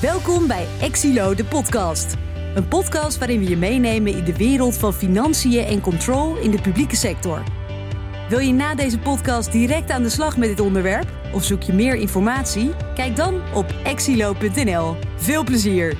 Welkom 0.00 0.46
bij 0.46 0.66
Exilo, 0.80 1.34
de 1.34 1.44
podcast. 1.44 2.14
Een 2.54 2.68
podcast 2.68 3.18
waarin 3.18 3.38
we 3.38 3.48
je 3.48 3.56
meenemen 3.56 4.16
in 4.16 4.24
de 4.24 4.36
wereld 4.36 4.76
van 4.76 4.92
financiën 4.92 5.64
en 5.64 5.80
control 5.80 6.36
in 6.36 6.50
de 6.50 6.60
publieke 6.60 6.96
sector. 6.96 7.42
Wil 8.28 8.38
je 8.38 8.52
na 8.52 8.74
deze 8.74 8.98
podcast 8.98 9.52
direct 9.52 9.90
aan 9.90 10.02
de 10.02 10.08
slag 10.08 10.36
met 10.36 10.48
dit 10.48 10.60
onderwerp? 10.60 11.12
Of 11.34 11.44
zoek 11.44 11.62
je 11.62 11.72
meer 11.72 11.94
informatie? 11.94 12.70
Kijk 12.94 13.16
dan 13.16 13.40
op 13.54 13.74
exilo.nl. 13.84 14.96
Veel 15.16 15.44
plezier! 15.44 15.96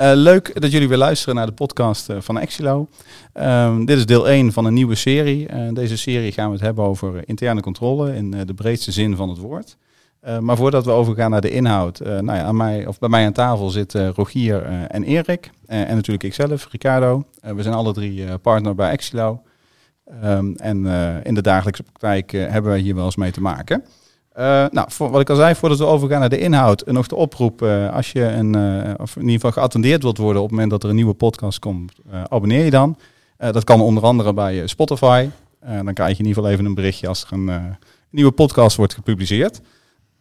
Uh, 0.00 0.10
leuk 0.14 0.60
dat 0.60 0.70
jullie 0.70 0.88
weer 0.88 0.98
luisteren 0.98 1.34
naar 1.34 1.46
de 1.46 1.52
podcast 1.52 2.10
uh, 2.10 2.16
van 2.20 2.38
Exilo. 2.38 2.88
Uh, 3.34 3.78
dit 3.84 3.98
is 3.98 4.06
deel 4.06 4.28
1 4.28 4.52
van 4.52 4.64
een 4.64 4.74
nieuwe 4.74 4.94
serie. 4.94 5.48
Uh, 5.52 5.72
deze 5.72 5.96
serie 5.96 6.32
gaan 6.32 6.46
we 6.46 6.52
het 6.52 6.64
hebben 6.64 6.84
over 6.84 7.22
interne 7.28 7.60
controle 7.60 8.14
in 8.14 8.30
de 8.30 8.54
breedste 8.54 8.92
zin 8.92 9.16
van 9.16 9.28
het 9.28 9.38
woord. 9.38 9.76
Maar 10.40 10.56
voordat 10.56 10.84
we 10.84 10.90
overgaan 10.90 11.30
naar 11.30 11.40
de 11.40 11.50
inhoud, 11.50 11.98
nou 11.98 12.32
ja, 12.32 12.42
aan 12.42 12.56
mij, 12.56 12.86
of 12.86 12.98
bij 12.98 13.08
mij 13.08 13.26
aan 13.26 13.32
tafel 13.32 13.70
zitten 13.70 14.14
Rogier 14.14 14.62
en 14.88 15.02
Erik. 15.02 15.50
en 15.66 15.94
natuurlijk 15.94 16.24
ikzelf, 16.24 16.68
Ricardo. 16.70 17.24
we 17.40 17.62
zijn 17.62 17.74
alle 17.74 17.92
drie 17.92 18.38
partner 18.38 18.74
bij 18.74 18.90
Exilo. 18.90 19.42
Um, 20.24 20.54
en 20.56 20.86
in 21.22 21.34
de 21.34 21.42
dagelijkse 21.42 21.82
praktijk 21.82 22.30
hebben 22.30 22.72
we 22.72 22.78
hier 22.78 22.94
wel 22.94 23.04
eens 23.04 23.16
mee 23.16 23.30
te 23.30 23.40
maken. 23.40 23.84
Nou, 24.70 24.84
voor, 24.86 25.10
wat 25.10 25.20
ik 25.20 25.30
al 25.30 25.36
zei, 25.36 25.54
voordat 25.54 25.78
we 25.78 25.84
overgaan 25.84 26.20
naar 26.20 26.28
de 26.28 26.38
inhoud, 26.38 26.86
nog 26.86 27.06
de 27.06 27.16
oproep. 27.16 27.62
Als 27.92 28.12
je 28.12 28.22
een, 28.22 28.54
of 28.98 29.16
in 29.16 29.22
ieder 29.22 29.34
geval 29.34 29.52
geattendeerd 29.52 30.02
wilt 30.02 30.18
worden 30.18 30.42
op 30.42 30.48
het 30.48 30.56
moment 30.56 30.70
dat 30.70 30.82
er 30.82 30.88
een 30.88 30.94
nieuwe 30.94 31.14
podcast 31.14 31.58
komt, 31.58 31.92
abonneer 32.28 32.64
je 32.64 32.70
dan. 32.70 32.96
dat 33.36 33.64
kan 33.64 33.80
onder 33.80 34.02
andere 34.02 34.34
bij 34.34 34.66
Spotify. 34.66 35.28
dan 35.60 35.94
krijg 35.94 36.10
je 36.10 36.22
in 36.22 36.26
ieder 36.26 36.34
geval 36.34 36.50
even 36.50 36.64
een 36.64 36.74
berichtje 36.74 37.08
als 37.08 37.24
er 37.24 37.32
een 37.32 37.76
nieuwe 38.10 38.32
podcast 38.32 38.76
wordt 38.76 38.94
gepubliceerd. 38.94 39.60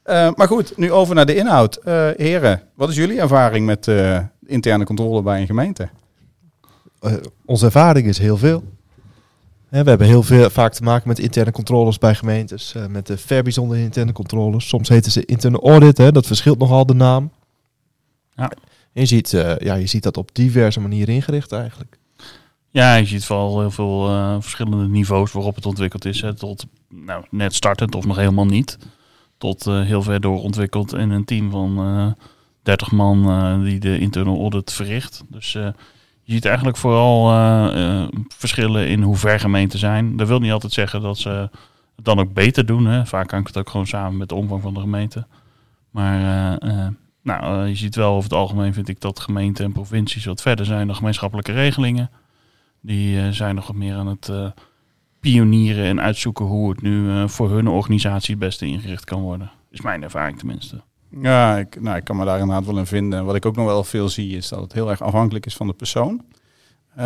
Maar 0.10 0.48
goed, 0.48 0.78
nu 0.78 0.92
over 0.92 1.16
naar 1.16 1.26
de 1.26 1.36
inhoud. 1.36 1.80
heren, 2.18 2.62
wat 2.76 2.90
is 2.90 2.96
jullie 2.96 3.20
ervaring 3.20 3.66
met 3.66 3.88
interne 4.46 4.86
controle 4.86 5.22
bij 5.22 5.42
een 5.42 5.48
gemeente? 5.48 5.90
onze 7.46 7.66
ervaring 7.66 8.08
is 8.08 8.18
heel 8.18 8.38
veel 8.38 8.64
we 9.70 9.78
hebben 9.78 10.08
heel 10.08 10.24
veel, 10.24 10.50
vaak 10.50 10.74
te 10.74 10.84
maken 10.84 11.08
met 11.08 11.20
interne 11.20 11.52
controles 11.52 11.98
bij 11.98 12.16
gemeentes, 12.16 12.76
met 12.90 13.08
de 13.08 13.18
ver 13.18 13.44
bijzondere 13.44 13.82
interne 13.82 14.12
controles. 14.12 14.68
Soms 14.68 14.90
heten 14.90 15.12
ze 15.12 15.26
interne 15.26 15.60
audit, 15.60 15.98
hè, 15.98 16.12
dat 16.12 16.26
verschilt 16.26 16.60
nogal 16.60 16.86
de 16.86 16.94
naam. 16.94 17.32
Ja. 18.36 18.52
je, 18.92 19.06
ziet, 19.06 19.34
uh, 19.34 19.58
ja, 19.58 19.74
je 19.74 19.86
ziet 19.86 20.04
dat 20.04 20.18
op 20.18 20.30
diverse 20.34 20.80
manieren 20.80 21.14
ingericht 21.14 21.52
eigenlijk. 21.52 21.98
Ja, 22.72 22.96
je 22.96 23.06
ziet 23.06 23.26
vooral 23.26 23.60
heel 23.60 23.72
veel 23.72 24.10
uh, 24.10 24.36
verschillende 24.40 24.88
niveaus 24.88 25.32
waarop 25.32 25.56
het 25.56 25.66
ontwikkeld 25.66 26.06
is. 26.06 26.22
Hè, 26.22 26.34
tot 26.34 26.66
nou, 26.90 27.26
net 27.30 27.54
startend 27.54 27.96
of 27.96 28.06
nog 28.06 28.16
helemaal 28.16 28.46
niet. 28.46 28.78
Tot 29.40 29.66
heel 29.66 30.02
ver 30.02 30.22
doorontwikkeld 30.22 30.94
in 30.94 31.10
een 31.10 31.26
team 31.26 31.52
van 31.52 32.16
30 32.64 32.92
man 32.92 33.64
die 33.64 33.80
de 33.80 34.00
interne 34.00 34.38
audit 34.38 34.74
verricht. 34.74 35.24
Dus 35.28 35.52
je 35.52 35.74
ziet 36.24 36.46
eigenlijk 36.46 36.78
vooral 36.78 37.28
verschillen 38.28 38.88
in 38.88 39.02
hoe 39.02 39.16
ver 39.16 39.40
gemeenten 39.40 39.80
zijn. 39.80 40.18
Dat 40.18 40.28
wil 40.28 40.40
niet 40.40 40.52
altijd 40.52 40.74
zeggen 40.74 41.02
dat 41.02 41.18
ze 41.18 41.30
het 41.96 42.06
dan 42.06 42.20
ook 42.20 42.34
beter 42.34 42.66
doen. 42.66 42.86
Hè. 42.86 43.06
Vaak 43.06 43.32
hangt 43.32 43.48
het 43.48 43.58
ook 43.58 43.70
gewoon 43.70 43.88
samen 43.88 44.18
met 44.18 44.30
de 44.30 44.36
omvang 44.36 44.62
van 44.62 44.74
de 44.74 44.80
gemeente. 44.80 45.28
Maar 45.92 46.20
nou, 47.24 47.68
je 47.68 47.76
ziet 47.76 47.96
wel 47.96 48.12
over 48.12 48.30
het 48.30 48.40
algemeen 48.40 48.74
vind 48.74 48.88
ik 48.88 49.02
dat 49.02 49.20
gemeenten 49.20 49.66
en 49.66 49.72
provincies 49.72 50.26
wat 50.26 50.42
verder 50.42 50.66
zijn 50.66 50.88
dan 50.88 50.96
gemeenschappelijke 50.96 51.52
regelingen. 51.52 52.10
Die 52.82 53.34
zijn 53.34 53.56
nog 53.56 53.68
wat 53.68 53.76
meer 53.76 53.96
aan 53.96 54.08
het 54.08 54.32
pionieren 55.20 55.86
en 55.86 56.02
uitzoeken 56.02 56.46
hoe 56.46 56.70
het 56.70 56.82
nu 56.82 57.30
voor 57.30 57.50
hun 57.50 57.68
organisatie 57.68 58.36
het 58.36 58.44
beste 58.44 58.66
ingericht 58.66 59.04
kan 59.04 59.22
worden. 59.22 59.52
Is 59.70 59.82
mijn 59.82 60.04
ervaring 60.04 60.38
tenminste. 60.38 60.82
Ja, 61.22 61.58
ik, 61.58 61.82
nou, 61.82 61.98
ik 61.98 62.04
kan 62.04 62.18
me 62.18 62.26
daar 62.26 62.40
inderdaad 62.40 62.66
wel 62.66 62.78
in 62.78 62.86
vinden. 62.86 63.26
Wat 63.26 63.36
ik 63.36 63.46
ook 63.46 63.56
nog 63.56 63.66
wel 63.66 63.84
veel 63.84 64.10
zie, 64.10 64.38
is 64.38 64.50
dat 64.50 64.62
het 64.62 64.74
heel 64.74 64.90
erg 64.90 65.02
afhankelijk 65.02 65.46
is 65.46 65.56
van 65.56 65.68
de 65.68 65.74
persoon. 65.74 66.22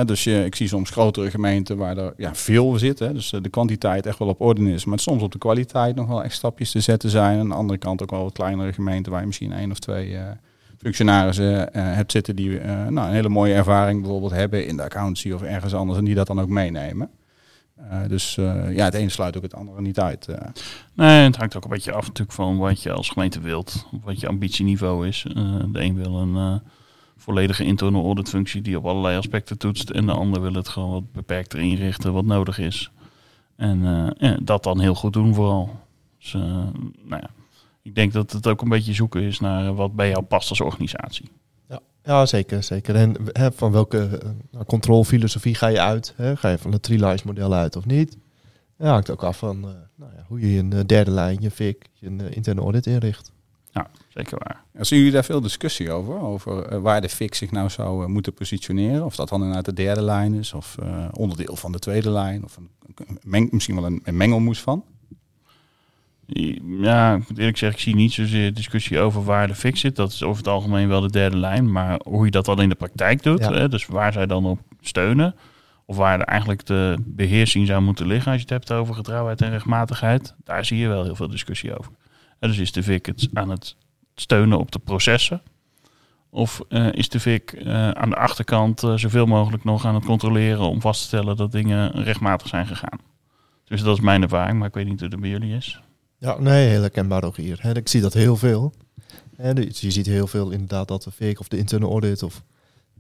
dus 0.05 0.23
je, 0.23 0.45
ik 0.45 0.55
zie 0.55 0.67
soms 0.67 0.89
grotere 0.89 1.29
gemeenten 1.29 1.77
waar 1.77 1.97
er 1.97 2.13
ja, 2.17 2.35
veel 2.35 2.77
zit. 2.77 2.99
Hè, 2.99 3.13
dus 3.13 3.29
de 3.41 3.49
kwantiteit 3.49 4.05
echt 4.05 4.19
wel 4.19 4.27
op 4.27 4.41
orde 4.41 4.71
is. 4.71 4.85
Maar 4.85 4.99
soms 4.99 5.23
op 5.23 5.31
de 5.31 5.37
kwaliteit 5.37 5.95
nog 5.95 6.07
wel 6.07 6.23
echt 6.23 6.35
stapjes 6.35 6.71
te 6.71 6.79
zetten 6.79 7.09
zijn. 7.09 7.39
Aan 7.39 7.49
de 7.49 7.55
andere 7.55 7.79
kant 7.79 8.01
ook 8.01 8.11
wel 8.11 8.23
wat 8.23 8.33
kleinere 8.33 8.73
gemeenten 8.73 9.11
waar 9.11 9.21
je 9.21 9.27
misschien 9.27 9.53
één 9.53 9.71
of 9.71 9.79
twee 9.79 10.09
uh, 10.09 10.21
functionarissen 10.77 11.69
hebt 11.73 12.11
zitten 12.11 12.35
die 12.35 12.59
nou, 12.59 13.07
een 13.07 13.13
hele 13.13 13.29
mooie 13.29 13.53
ervaring 13.53 14.01
bijvoorbeeld 14.01 14.31
hebben 14.31 14.67
in 14.67 14.77
de 14.77 14.83
accountancy 14.83 15.31
of 15.31 15.41
ergens 15.41 15.73
anders. 15.73 15.99
En 15.99 16.05
die 16.05 16.15
dat 16.15 16.27
dan 16.27 16.41
ook 16.41 16.49
meenemen. 16.49 17.09
Uh, 17.79 18.07
dus 18.07 18.37
uh, 18.37 18.75
ja, 18.75 18.85
het 18.85 18.93
een 18.93 19.11
sluit 19.11 19.37
ook 19.37 19.43
het 19.43 19.55
andere 19.55 19.81
niet 19.81 19.99
uit. 19.99 20.27
Uh. 20.29 20.37
Nee, 20.93 21.23
het 21.23 21.35
hangt 21.35 21.55
ook 21.55 21.63
een 21.63 21.69
beetje 21.69 21.93
af 21.93 22.07
natuurlijk 22.07 22.31
van 22.31 22.57
wat 22.57 22.83
je 22.83 22.91
als 22.91 23.09
gemeente 23.09 23.39
wilt. 23.39 23.87
Wat 24.03 24.19
je 24.19 24.27
ambitieniveau 24.27 25.07
is. 25.07 25.25
de 25.71 25.83
een 25.83 25.95
wil 25.95 26.15
een 26.15 26.61
volledige 27.17 27.63
interne 27.63 28.01
auditfunctie 28.01 28.61
die 28.61 28.77
op 28.77 28.85
allerlei 28.85 29.17
aspecten 29.17 29.57
toetst. 29.57 29.89
En 29.89 30.05
de 30.05 30.11
ander 30.11 30.41
wil 30.41 30.53
het 30.53 30.67
gewoon 30.67 30.91
wat 30.91 31.11
beperkter 31.11 31.59
inrichten 31.59 32.13
wat 32.13 32.25
nodig 32.25 32.57
is. 32.57 32.91
En 33.55 33.81
ja, 34.17 34.37
dat 34.41 34.63
dan 34.63 34.79
heel 34.79 34.95
goed 34.95 35.13
doen 35.13 35.33
vooral. 35.33 35.79
Dus 36.19 36.33
nou 36.33 37.21
ja, 37.21 37.29
ik 37.81 37.95
denk 37.95 38.13
dat 38.13 38.31
het 38.31 38.47
ook 38.47 38.61
een 38.61 38.69
beetje 38.69 38.93
zoeken 38.93 39.21
is 39.21 39.39
naar 39.39 39.75
wat 39.75 39.95
bij 39.95 40.09
jou 40.09 40.23
past 40.23 40.49
als 40.49 40.61
organisatie. 40.61 41.29
Ja, 42.03 42.25
zeker. 42.25 42.63
zeker. 42.63 42.95
En 42.95 43.15
hè, 43.31 43.51
van 43.51 43.71
welke 43.71 44.19
uh, 44.53 44.61
controlfilosofie 44.65 45.55
ga 45.55 45.67
je 45.67 45.79
uit? 45.79 46.13
Hè? 46.15 46.35
Ga 46.37 46.49
je 46.49 46.57
van 46.57 46.71
het 46.71 46.81
three 46.81 47.15
model 47.23 47.53
uit 47.53 47.75
of 47.75 47.85
niet? 47.85 48.17
Ja, 48.77 48.91
hangt 48.91 49.09
ook 49.09 49.23
af 49.23 49.37
van 49.37 49.57
uh, 49.57 49.63
nou 49.95 50.11
ja, 50.15 50.25
hoe 50.27 50.53
je 50.53 50.59
een 50.59 50.87
derde 50.87 51.11
lijn, 51.11 51.37
je 51.41 51.51
FIC, 51.51 51.85
je 51.93 52.29
interne 52.29 52.61
audit 52.61 52.85
inricht. 52.85 53.31
Ja, 53.71 53.89
zeker 54.07 54.37
waar. 54.37 54.63
Ja, 54.73 54.83
zien 54.83 54.97
jullie 54.97 55.13
daar 55.13 55.23
veel 55.23 55.41
discussie 55.41 55.91
over? 55.91 56.19
Over 56.19 56.81
waar 56.81 57.01
de 57.01 57.09
FIC 57.09 57.35
zich 57.35 57.51
nou 57.51 57.69
zou 57.69 58.07
moeten 58.07 58.33
positioneren? 58.33 59.05
Of 59.05 59.15
dat 59.15 59.29
dan 59.29 59.39
inderdaad 59.39 59.65
de 59.65 59.73
derde 59.73 60.01
lijn 60.01 60.33
is, 60.33 60.53
of 60.53 60.77
onderdeel 61.11 61.55
van 61.55 61.71
de 61.71 61.79
tweede 61.79 62.09
lijn, 62.09 62.43
of 62.43 62.57
een, 62.57 62.69
meng, 63.23 63.51
misschien 63.51 63.75
wel 63.75 63.85
een, 63.85 64.01
een 64.03 64.17
mengelmoes 64.17 64.61
van? 64.61 64.83
Ja, 66.25 67.13
ik 67.13 67.29
moet 67.29 67.37
eerlijk 67.37 67.57
zeggen, 67.57 67.79
ik 67.79 67.83
zie 67.83 67.95
niet 67.95 68.13
zozeer 68.13 68.53
discussie 68.53 68.99
over 68.99 69.23
waar 69.23 69.47
de 69.47 69.55
fix 69.55 69.79
zit. 69.79 69.95
Dat 69.95 70.11
is 70.11 70.23
over 70.23 70.37
het 70.37 70.47
algemeen 70.47 70.87
wel 70.87 71.01
de 71.01 71.11
derde 71.11 71.37
lijn. 71.37 71.71
Maar 71.71 71.99
hoe 72.03 72.25
je 72.25 72.31
dat 72.31 72.45
dan 72.45 72.61
in 72.61 72.69
de 72.69 72.75
praktijk 72.75 73.23
doet, 73.23 73.45
hè, 73.45 73.69
dus 73.69 73.85
waar 73.85 74.13
zij 74.13 74.25
dan 74.25 74.45
op 74.45 74.59
steunen, 74.81 75.35
of 75.85 75.97
waar 75.97 76.19
eigenlijk 76.19 76.65
de 76.65 76.95
beheersing 77.05 77.67
zou 77.67 77.81
moeten 77.81 78.07
liggen 78.07 78.31
als 78.31 78.41
je 78.41 78.47
het 78.47 78.67
hebt 78.67 78.71
over 78.71 78.95
getrouwheid 78.95 79.41
en 79.41 79.49
rechtmatigheid, 79.49 80.35
daar 80.43 80.65
zie 80.65 80.77
je 80.77 80.87
wel 80.87 81.03
heel 81.03 81.15
veel 81.15 81.29
discussie 81.29 81.77
over. 81.77 81.91
En 82.39 82.49
dus 82.49 82.57
is 82.57 82.71
de 82.71 82.83
VIC 82.83 83.05
het 83.05 83.29
aan 83.33 83.49
het 83.49 83.75
steunen 84.15 84.59
op 84.59 84.71
de 84.71 84.79
processen? 84.79 85.41
Of 86.29 86.61
uh, 86.69 86.93
is 86.93 87.09
de 87.09 87.19
VIC 87.19 87.51
uh, 87.51 87.89
aan 87.89 88.09
de 88.09 88.15
achterkant 88.15 88.83
uh, 88.83 88.93
zoveel 88.95 89.25
mogelijk 89.25 89.63
nog 89.63 89.85
aan 89.85 89.95
het 89.95 90.05
controleren 90.05 90.69
om 90.69 90.81
vast 90.81 91.01
te 91.01 91.07
stellen 91.07 91.37
dat 91.37 91.51
dingen 91.51 92.03
rechtmatig 92.03 92.47
zijn 92.47 92.67
gegaan? 92.67 92.99
Dus 93.65 93.81
dat 93.81 93.97
is 93.97 94.03
mijn 94.03 94.21
ervaring, 94.21 94.59
maar 94.59 94.67
ik 94.67 94.73
weet 94.73 94.85
niet 94.85 94.99
hoe 94.99 95.09
het 95.09 95.19
bij 95.19 95.29
jullie 95.29 95.55
is. 95.55 95.81
Ja, 96.23 96.39
nee, 96.39 96.67
heel 96.67 96.81
herkenbaar 96.81 97.23
ook 97.23 97.37
hier. 97.37 97.77
Ik 97.77 97.87
zie 97.87 98.01
dat 98.01 98.13
heel 98.13 98.35
veel. 98.35 98.73
En 99.37 99.55
dus 99.55 99.81
je 99.81 99.91
ziet 99.91 100.05
heel 100.05 100.27
veel 100.27 100.51
inderdaad 100.51 100.87
dat 100.87 101.03
de 101.03 101.11
fake 101.11 101.39
of 101.39 101.47
de 101.47 101.57
internal 101.57 101.91
audit 101.91 102.23
of 102.23 102.43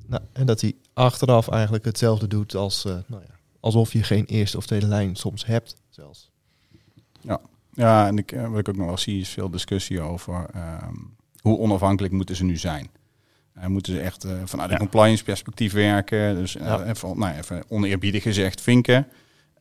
nou, 0.05 0.21
en 0.33 0.45
dat 0.45 0.61
hij 0.61 0.75
achteraf 0.93 1.47
eigenlijk 1.47 1.85
hetzelfde 1.85 2.27
doet 2.27 2.55
als 2.55 2.85
uh, 2.85 2.93
nou 3.07 3.21
ja, 3.27 3.35
alsof 3.59 3.93
je 3.93 4.03
geen 4.03 4.25
eerste 4.25 4.57
of 4.57 4.65
tweede 4.65 4.87
lijn 4.87 5.15
soms 5.15 5.45
hebt 5.45 5.75
zelfs. 5.89 6.29
Ja, 7.21 7.41
ja 7.73 8.07
en 8.07 8.17
ik, 8.17 8.31
eh, 8.31 8.49
wat 8.49 8.59
ik 8.59 8.69
ook 8.69 8.75
nog 8.75 8.87
wel 8.87 8.97
zie 8.97 9.21
is 9.21 9.29
veel 9.29 9.49
discussie 9.49 10.01
over 10.01 10.49
um, 10.55 11.15
hoe 11.41 11.57
onafhankelijk 11.57 12.13
moeten 12.13 12.35
ze 12.35 12.43
nu 12.43 12.57
zijn. 12.57 12.89
Uh, 13.57 13.65
moeten 13.65 13.93
ze 13.93 13.99
echt 13.99 14.25
uh, 14.25 14.31
vanuit 14.45 14.71
een 14.71 14.77
compliance 14.77 15.23
perspectief 15.23 15.73
werken. 15.73 16.35
Dus 16.35 16.53
ja. 16.53 16.83
even, 16.83 17.17
nou, 17.17 17.37
even 17.37 17.63
oneerbiedig 17.67 18.23
gezegd 18.23 18.61
vinken. 18.61 19.07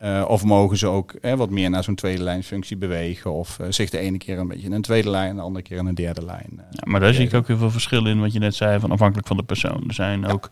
Uh, 0.02 0.24
of 0.28 0.44
mogen 0.44 0.76
ze 0.76 0.86
ook 0.86 1.12
eh, 1.12 1.34
wat 1.34 1.50
meer 1.50 1.70
naar 1.70 1.84
zo'n 1.84 1.94
tweede 1.94 2.22
lijnsfunctie 2.22 2.76
bewegen? 2.76 3.32
Of 3.32 3.58
uh, 3.58 3.66
zich 3.70 3.90
de 3.90 3.98
ene 3.98 4.18
keer 4.18 4.38
een 4.38 4.48
beetje 4.48 4.66
in 4.66 4.72
een 4.72 4.82
tweede 4.82 5.10
lijn, 5.10 5.36
de 5.36 5.42
andere 5.42 5.64
keer 5.64 5.78
in 5.78 5.86
een 5.86 5.94
derde 5.94 6.24
lijn. 6.24 6.50
ja, 6.70 6.82
maar 6.84 7.00
daar 7.00 7.14
zie 7.14 7.26
ik 7.26 7.34
ook 7.34 7.46
heel 7.46 7.56
veel 7.56 7.70
verschil 7.70 8.06
in 8.06 8.20
wat 8.20 8.32
je 8.32 8.38
net 8.38 8.54
zei, 8.54 8.80
van 8.80 8.90
afhankelijk 8.90 9.26
van 9.26 9.36
de 9.36 9.42
persoon. 9.42 9.84
Er 9.88 9.94
zijn 9.94 10.26
ook 10.26 10.50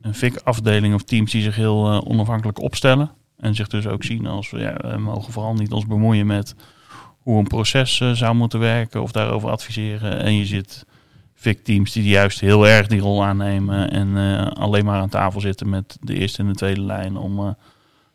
een 0.00 0.14
FIC-afdeling 0.14 0.94
of 0.94 1.02
teams 1.02 1.30
die 1.30 1.42
zich 1.42 1.56
heel 1.56 2.06
onafhankelijk 2.06 2.60
opstellen. 2.60 3.10
En 3.36 3.54
zich 3.54 3.68
dus 3.68 3.86
ook 3.86 4.04
zien 4.04 4.26
als, 4.26 4.50
ja, 4.50 4.74
we 4.80 4.98
mogen 4.98 5.32
vooral 5.32 5.54
niet 5.54 5.72
ons 5.72 5.86
bemoeien 5.86 6.26
met 6.26 6.54
hoe 7.18 7.38
een 7.38 7.46
proces 7.46 7.96
zou 8.12 8.34
moeten 8.34 8.60
werken 8.60 9.02
of 9.02 9.12
daarover 9.12 9.50
adviseren. 9.50 10.22
En 10.22 10.34
je 10.34 10.46
zit 10.46 10.86
FIC-teams 11.34 11.92
die 11.92 12.08
juist 12.08 12.40
heel 12.40 12.66
erg 12.68 12.86
die 12.86 13.00
rol 13.00 13.24
aannemen 13.24 13.90
en 13.90 14.16
alleen 14.54 14.84
maar 14.84 15.00
aan 15.00 15.08
tafel 15.08 15.40
zitten 15.40 15.68
met 15.68 15.98
de 16.00 16.14
eerste 16.14 16.38
en 16.38 16.48
de 16.48 16.54
tweede 16.54 16.80
lijn 16.80 17.16
om 17.16 17.56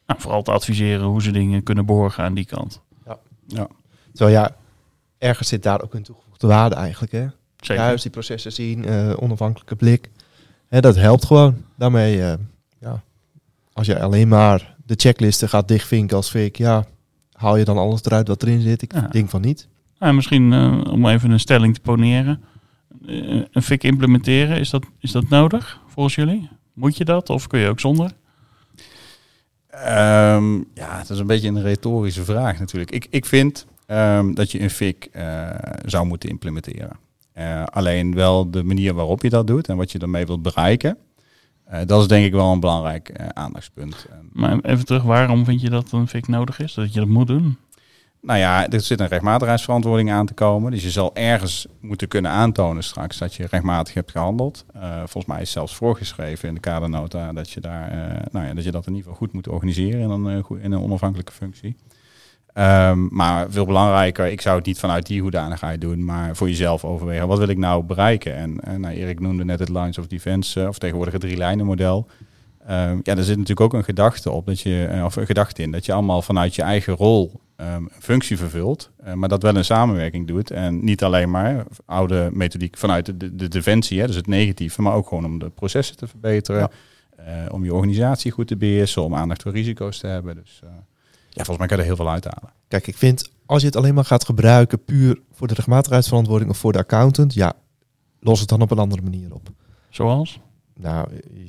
nou, 0.07 0.21
vooral 0.21 0.41
te 0.41 0.51
adviseren 0.51 1.05
hoe 1.05 1.21
ze 1.21 1.31
dingen 1.31 1.63
kunnen 1.63 1.85
borgen 1.85 2.23
aan 2.23 2.33
die 2.33 2.45
kant. 2.45 2.81
Ja. 3.05 3.17
ja. 3.47 3.67
Zo 4.13 4.27
ja, 4.27 4.55
ergens 5.17 5.47
zit 5.47 5.63
daar 5.63 5.81
ook 5.81 5.94
een 5.94 6.03
toegevoegde 6.03 6.47
waarde 6.47 6.75
eigenlijk. 6.75 7.11
Hè? 7.11 7.25
Zeker. 7.57 7.83
Juist 7.83 8.03
die 8.03 8.11
processen 8.11 8.51
zien, 8.51 8.89
uh, 8.89 9.13
onafhankelijke 9.19 9.75
blik. 9.75 10.09
Hè, 10.67 10.81
dat 10.81 10.95
helpt 10.95 11.25
gewoon. 11.25 11.63
Daarmee, 11.77 12.17
uh, 12.17 12.33
ja, 12.79 13.01
als 13.73 13.88
je 13.88 14.00
alleen 14.01 14.27
maar 14.27 14.75
de 14.85 14.94
checklisten 14.97 15.50
gaat 15.50 15.67
dichtvinken 15.67 16.17
als 16.17 16.29
fik, 16.29 16.57
ja, 16.57 16.85
haal 17.33 17.57
je 17.57 17.65
dan 17.65 17.77
alles 17.77 18.03
eruit 18.03 18.27
wat 18.27 18.44
erin 18.44 18.61
zit? 18.61 18.81
Ik 18.81 19.11
denk 19.11 19.29
van 19.29 19.41
niet. 19.41 19.67
Nou, 20.00 20.13
misschien 20.13 20.51
uh, 20.51 20.81
om 20.91 21.07
even 21.07 21.31
een 21.31 21.39
stelling 21.39 21.73
te 21.73 21.79
poneren. 21.81 22.44
eh, 23.05 23.41
een 23.51 23.61
FIC 23.61 23.83
implementeren, 23.83 24.59
is 24.59 24.69
dat, 24.69 24.85
is 25.00 25.11
dat 25.11 25.29
nodig 25.29 25.79
volgens 25.88 26.15
jullie? 26.15 26.50
Moet 26.73 26.97
je 26.97 27.05
dat 27.05 27.29
of 27.29 27.47
kun 27.47 27.59
je 27.59 27.67
ook 27.69 27.79
zonder? 27.79 28.11
Ehm, 29.73 30.55
ja, 30.73 30.97
het 30.97 31.09
is 31.09 31.19
een 31.19 31.27
beetje 31.27 31.47
een 31.47 31.61
retorische 31.61 32.23
vraag 32.23 32.59
natuurlijk. 32.59 32.91
Ik, 32.91 33.07
ik 33.09 33.25
vind 33.25 33.65
ehm, 33.85 34.33
dat 34.33 34.51
je 34.51 34.61
een 34.61 34.69
FIC 34.69 35.07
eh, 35.11 35.49
zou 35.85 36.05
moeten 36.05 36.29
implementeren. 36.29 36.97
Eh, 37.33 37.63
alleen 37.63 38.15
wel 38.15 38.51
de 38.51 38.63
manier 38.63 38.93
waarop 38.93 39.21
je 39.21 39.29
dat 39.29 39.47
doet 39.47 39.69
en 39.69 39.77
wat 39.77 39.91
je 39.91 39.99
daarmee 39.99 40.25
wilt 40.25 40.41
bereiken. 40.41 40.97
eh, 41.65 41.79
dat 41.85 42.01
is 42.01 42.07
denk 42.07 42.25
ik 42.25 42.31
wel 42.31 42.51
een 42.51 42.59
belangrijk 42.59 43.11
aandachtspunt. 43.33 44.07
Maar 44.31 44.59
even 44.61 44.85
terug, 44.85 45.03
waarom 45.03 45.45
vind 45.45 45.61
je 45.61 45.69
dat 45.69 45.91
een 45.91 46.07
FIC 46.07 46.27
nodig 46.27 46.59
is? 46.59 46.73
Dat 46.73 46.93
je 46.93 46.99
dat 46.99 47.09
moet 47.09 47.27
doen? 47.27 47.57
Nou 48.23 48.39
ja, 48.39 48.69
er 48.69 48.81
zit 48.81 48.99
een 48.99 49.07
rechtmatigheidsverantwoording 49.07 50.11
aan 50.11 50.25
te 50.25 50.33
komen. 50.33 50.71
Dus 50.71 50.83
je 50.83 50.89
zal 50.89 51.15
ergens 51.15 51.67
moeten 51.79 52.07
kunnen 52.07 52.31
aantonen 52.31 52.83
straks 52.83 53.17
dat 53.17 53.33
je 53.33 53.47
rechtmatig 53.49 53.93
hebt 53.93 54.11
gehandeld. 54.11 54.65
Eh, 54.73 54.97
volgens 54.97 55.25
mij 55.25 55.41
is 55.41 55.51
zelfs 55.51 55.75
voorgeschreven 55.75 56.47
in 56.47 56.53
de 56.53 56.59
kadernota 56.59 57.33
dat 57.33 57.49
je, 57.49 57.59
daar, 57.59 57.91
eh, 57.91 58.25
nou 58.31 58.45
ja, 58.45 58.53
dat, 58.53 58.63
je 58.63 58.71
dat 58.71 58.87
in 58.87 58.95
ieder 58.95 59.11
geval 59.11 59.27
goed 59.27 59.33
moet 59.33 59.47
organiseren 59.47 60.01
in 60.01 60.09
een, 60.09 60.27
eh, 60.27 60.63
in 60.63 60.71
een 60.71 60.81
onafhankelijke 60.81 61.31
functie. 61.31 61.75
Ehm, 62.53 63.07
maar 63.09 63.51
veel 63.51 63.65
belangrijker, 63.65 64.27
ik 64.27 64.41
zou 64.41 64.57
het 64.57 64.65
niet 64.65 64.79
vanuit 64.79 65.05
die 65.05 65.21
hoedanigheid 65.21 65.81
doen, 65.81 66.05
maar 66.05 66.35
voor 66.35 66.47
jezelf 66.47 66.85
overwegen. 66.85 67.27
Wat 67.27 67.37
wil 67.37 67.47
ik 67.47 67.57
nou 67.57 67.83
bereiken? 67.83 68.35
En 68.35 68.81
nou, 68.81 68.93
Erik 68.93 69.19
noemde 69.19 69.45
net 69.45 69.59
het 69.59 69.69
Lines 69.69 69.97
of 69.97 70.07
Defense, 70.07 70.67
of 70.67 70.77
tegenwoordig 70.77 71.13
het 71.13 71.21
drie 71.21 71.37
lijnen 71.37 71.65
model. 71.65 72.07
Ehm, 72.68 73.00
ja, 73.04 73.15
daar 73.15 73.24
zit 73.24 73.38
natuurlijk 73.38 73.62
ook 73.62 73.74
een 73.74 73.83
gedachte 73.83 74.31
op, 74.31 74.45
dat 74.45 74.60
je, 74.60 74.86
eh, 74.86 75.04
of 75.04 75.15
een 75.15 75.25
gedachte 75.25 75.62
in, 75.62 75.71
dat 75.71 75.86
je 75.86 75.94
allemaal 75.94 76.21
vanuit 76.21 76.56
je 76.56 76.62
eigen 76.62 76.94
rol 76.94 77.42
ehm, 77.56 77.75
een 77.75 77.89
functie 78.00 78.38
vervult, 78.38 78.92
eh, 79.04 79.13
maar 79.13 79.30
dat 79.30 79.42
wel 79.42 79.56
in 79.56 79.65
samenwerking 79.65 80.27
doet. 80.27 80.51
En 80.51 80.83
niet 80.83 81.04
alleen 81.04 81.31
maar 81.31 81.65
oude 81.86 82.30
methodiek 82.33 82.77
vanuit 82.77 83.06
de, 83.06 83.18
de, 83.18 83.36
de 83.36 83.48
defensie, 83.48 84.00
hè, 84.00 84.07
dus 84.07 84.15
het 84.15 84.27
negatieve, 84.27 84.81
maar 84.81 84.94
ook 84.94 85.07
gewoon 85.07 85.25
om 85.25 85.39
de 85.39 85.50
processen 85.50 85.98
te 85.98 86.07
verbeteren, 86.07 86.69
eh, 87.15 87.45
om 87.51 87.63
je 87.63 87.74
organisatie 87.74 88.31
goed 88.31 88.48
te 88.48 88.57
beheersen, 88.57 89.04
om 89.04 89.15
aandacht 89.15 89.42
voor 89.42 89.51
risico's 89.51 89.98
te 89.98 90.07
hebben. 90.07 90.36
Dus 90.36 90.60
eh, 90.63 90.69
ja, 91.30 91.44
volgens 91.44 91.57
mij 91.57 91.68
kan 91.68 91.77
je 91.77 91.83
er 91.83 91.88
heel 91.88 91.95
veel 91.95 92.10
uithalen. 92.10 92.54
Kijk, 92.68 92.88
ik 92.88 92.98
vind 92.98 93.31
als 93.45 93.62
je 93.62 93.68
het 93.68 93.75
alleen 93.75 93.94
maar 93.94 94.06
gaat 94.06 94.25
gebruiken 94.25 94.83
puur 94.83 95.19
voor 95.31 95.48
de 95.48 95.54
rechtmatigheidsverantwoording 95.54 96.50
of 96.50 96.57
voor 96.57 96.71
de 96.71 96.77
accountant, 96.77 97.33
ja, 97.33 97.54
los 98.19 98.39
het 98.39 98.50
dan 98.50 98.62
op 98.62 98.71
een 98.71 98.77
andere 98.77 99.01
manier 99.01 99.33
op. 99.33 99.50
Zoals? 99.89 100.39
Nou, 100.75 101.07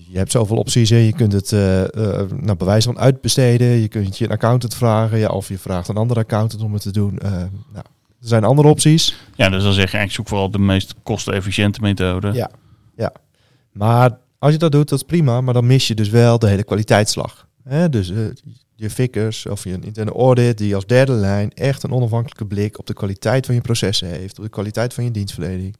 je 0.09 0.19
hebt 0.19 0.31
zoveel 0.31 0.57
opties. 0.57 0.91
Hè. 0.91 0.97
Je 0.97 1.13
kunt 1.13 1.33
het 1.33 1.53
eh 1.53 1.83
eh, 1.85 2.31
naar 2.31 2.57
bewijs 2.57 2.85
van 2.85 2.99
uitbesteden. 2.99 3.67
Je 3.67 3.89
kunt 3.89 4.19
je 4.19 4.25
een 4.25 4.31
accountant 4.31 4.75
vragen. 4.75 5.19
Ja, 5.19 5.29
of 5.29 5.49
je 5.49 5.59
vraagt 5.59 5.89
een 5.89 5.97
andere 5.97 6.21
accountant 6.21 6.63
om 6.63 6.73
het 6.73 6.83
te 6.83 6.91
doen. 6.91 7.19
Eh, 7.19 7.31
nou, 7.33 7.85
er 8.21 8.29
zijn 8.29 8.45
andere 8.45 8.69
opties. 8.69 9.17
Ja, 9.35 9.49
dus 9.49 9.63
dan 9.63 9.73
zeg 9.73 9.91
je 9.91 9.97
eigenlijk 9.97 10.13
zoek 10.13 10.29
vooral 10.29 10.51
de 10.51 10.59
meest 10.59 10.95
kostenefficiënte 11.03 11.81
methode. 11.81 12.33
Ja. 12.33 12.51
Maar 13.73 14.19
als 14.39 14.53
je 14.53 14.59
dat 14.59 14.73
doet, 14.73 14.89
dat 14.89 14.99
is 14.99 15.05
prima. 15.05 15.41
Maar 15.41 15.55
dan 15.55 15.67
mis 15.67 15.89
je 15.89 15.95
dus 15.95 16.09
wel 16.09 16.39
de 16.39 16.49
hele 16.49 16.65
kwaliteitsslag. 16.65 17.49
Hè? 17.65 17.89
Dus 17.89 18.13
je 18.75 18.91
fikkers 18.91 19.47
of 19.47 19.65
je 19.65 19.73
een 19.73 19.85
interne 19.85 20.13
audit 20.13 20.59
die 20.59 20.75
als 20.75 20.87
derde 20.87 21.13
lijn 21.13 21.51
echt 21.51 21.83
een 21.83 21.93
onafhankelijke 21.93 22.47
blik 22.47 22.79
op 22.79 22.87
de 22.87 22.95
kwaliteit 22.95 23.47
van 23.47 23.55
je 23.55 23.61
processen 23.61 24.09
heeft. 24.09 24.39
Op 24.39 24.45
de 24.45 24.51
kwaliteit 24.51 24.95
van 24.95 25.05
je 25.05 25.11
dienstverlening. 25.11 25.77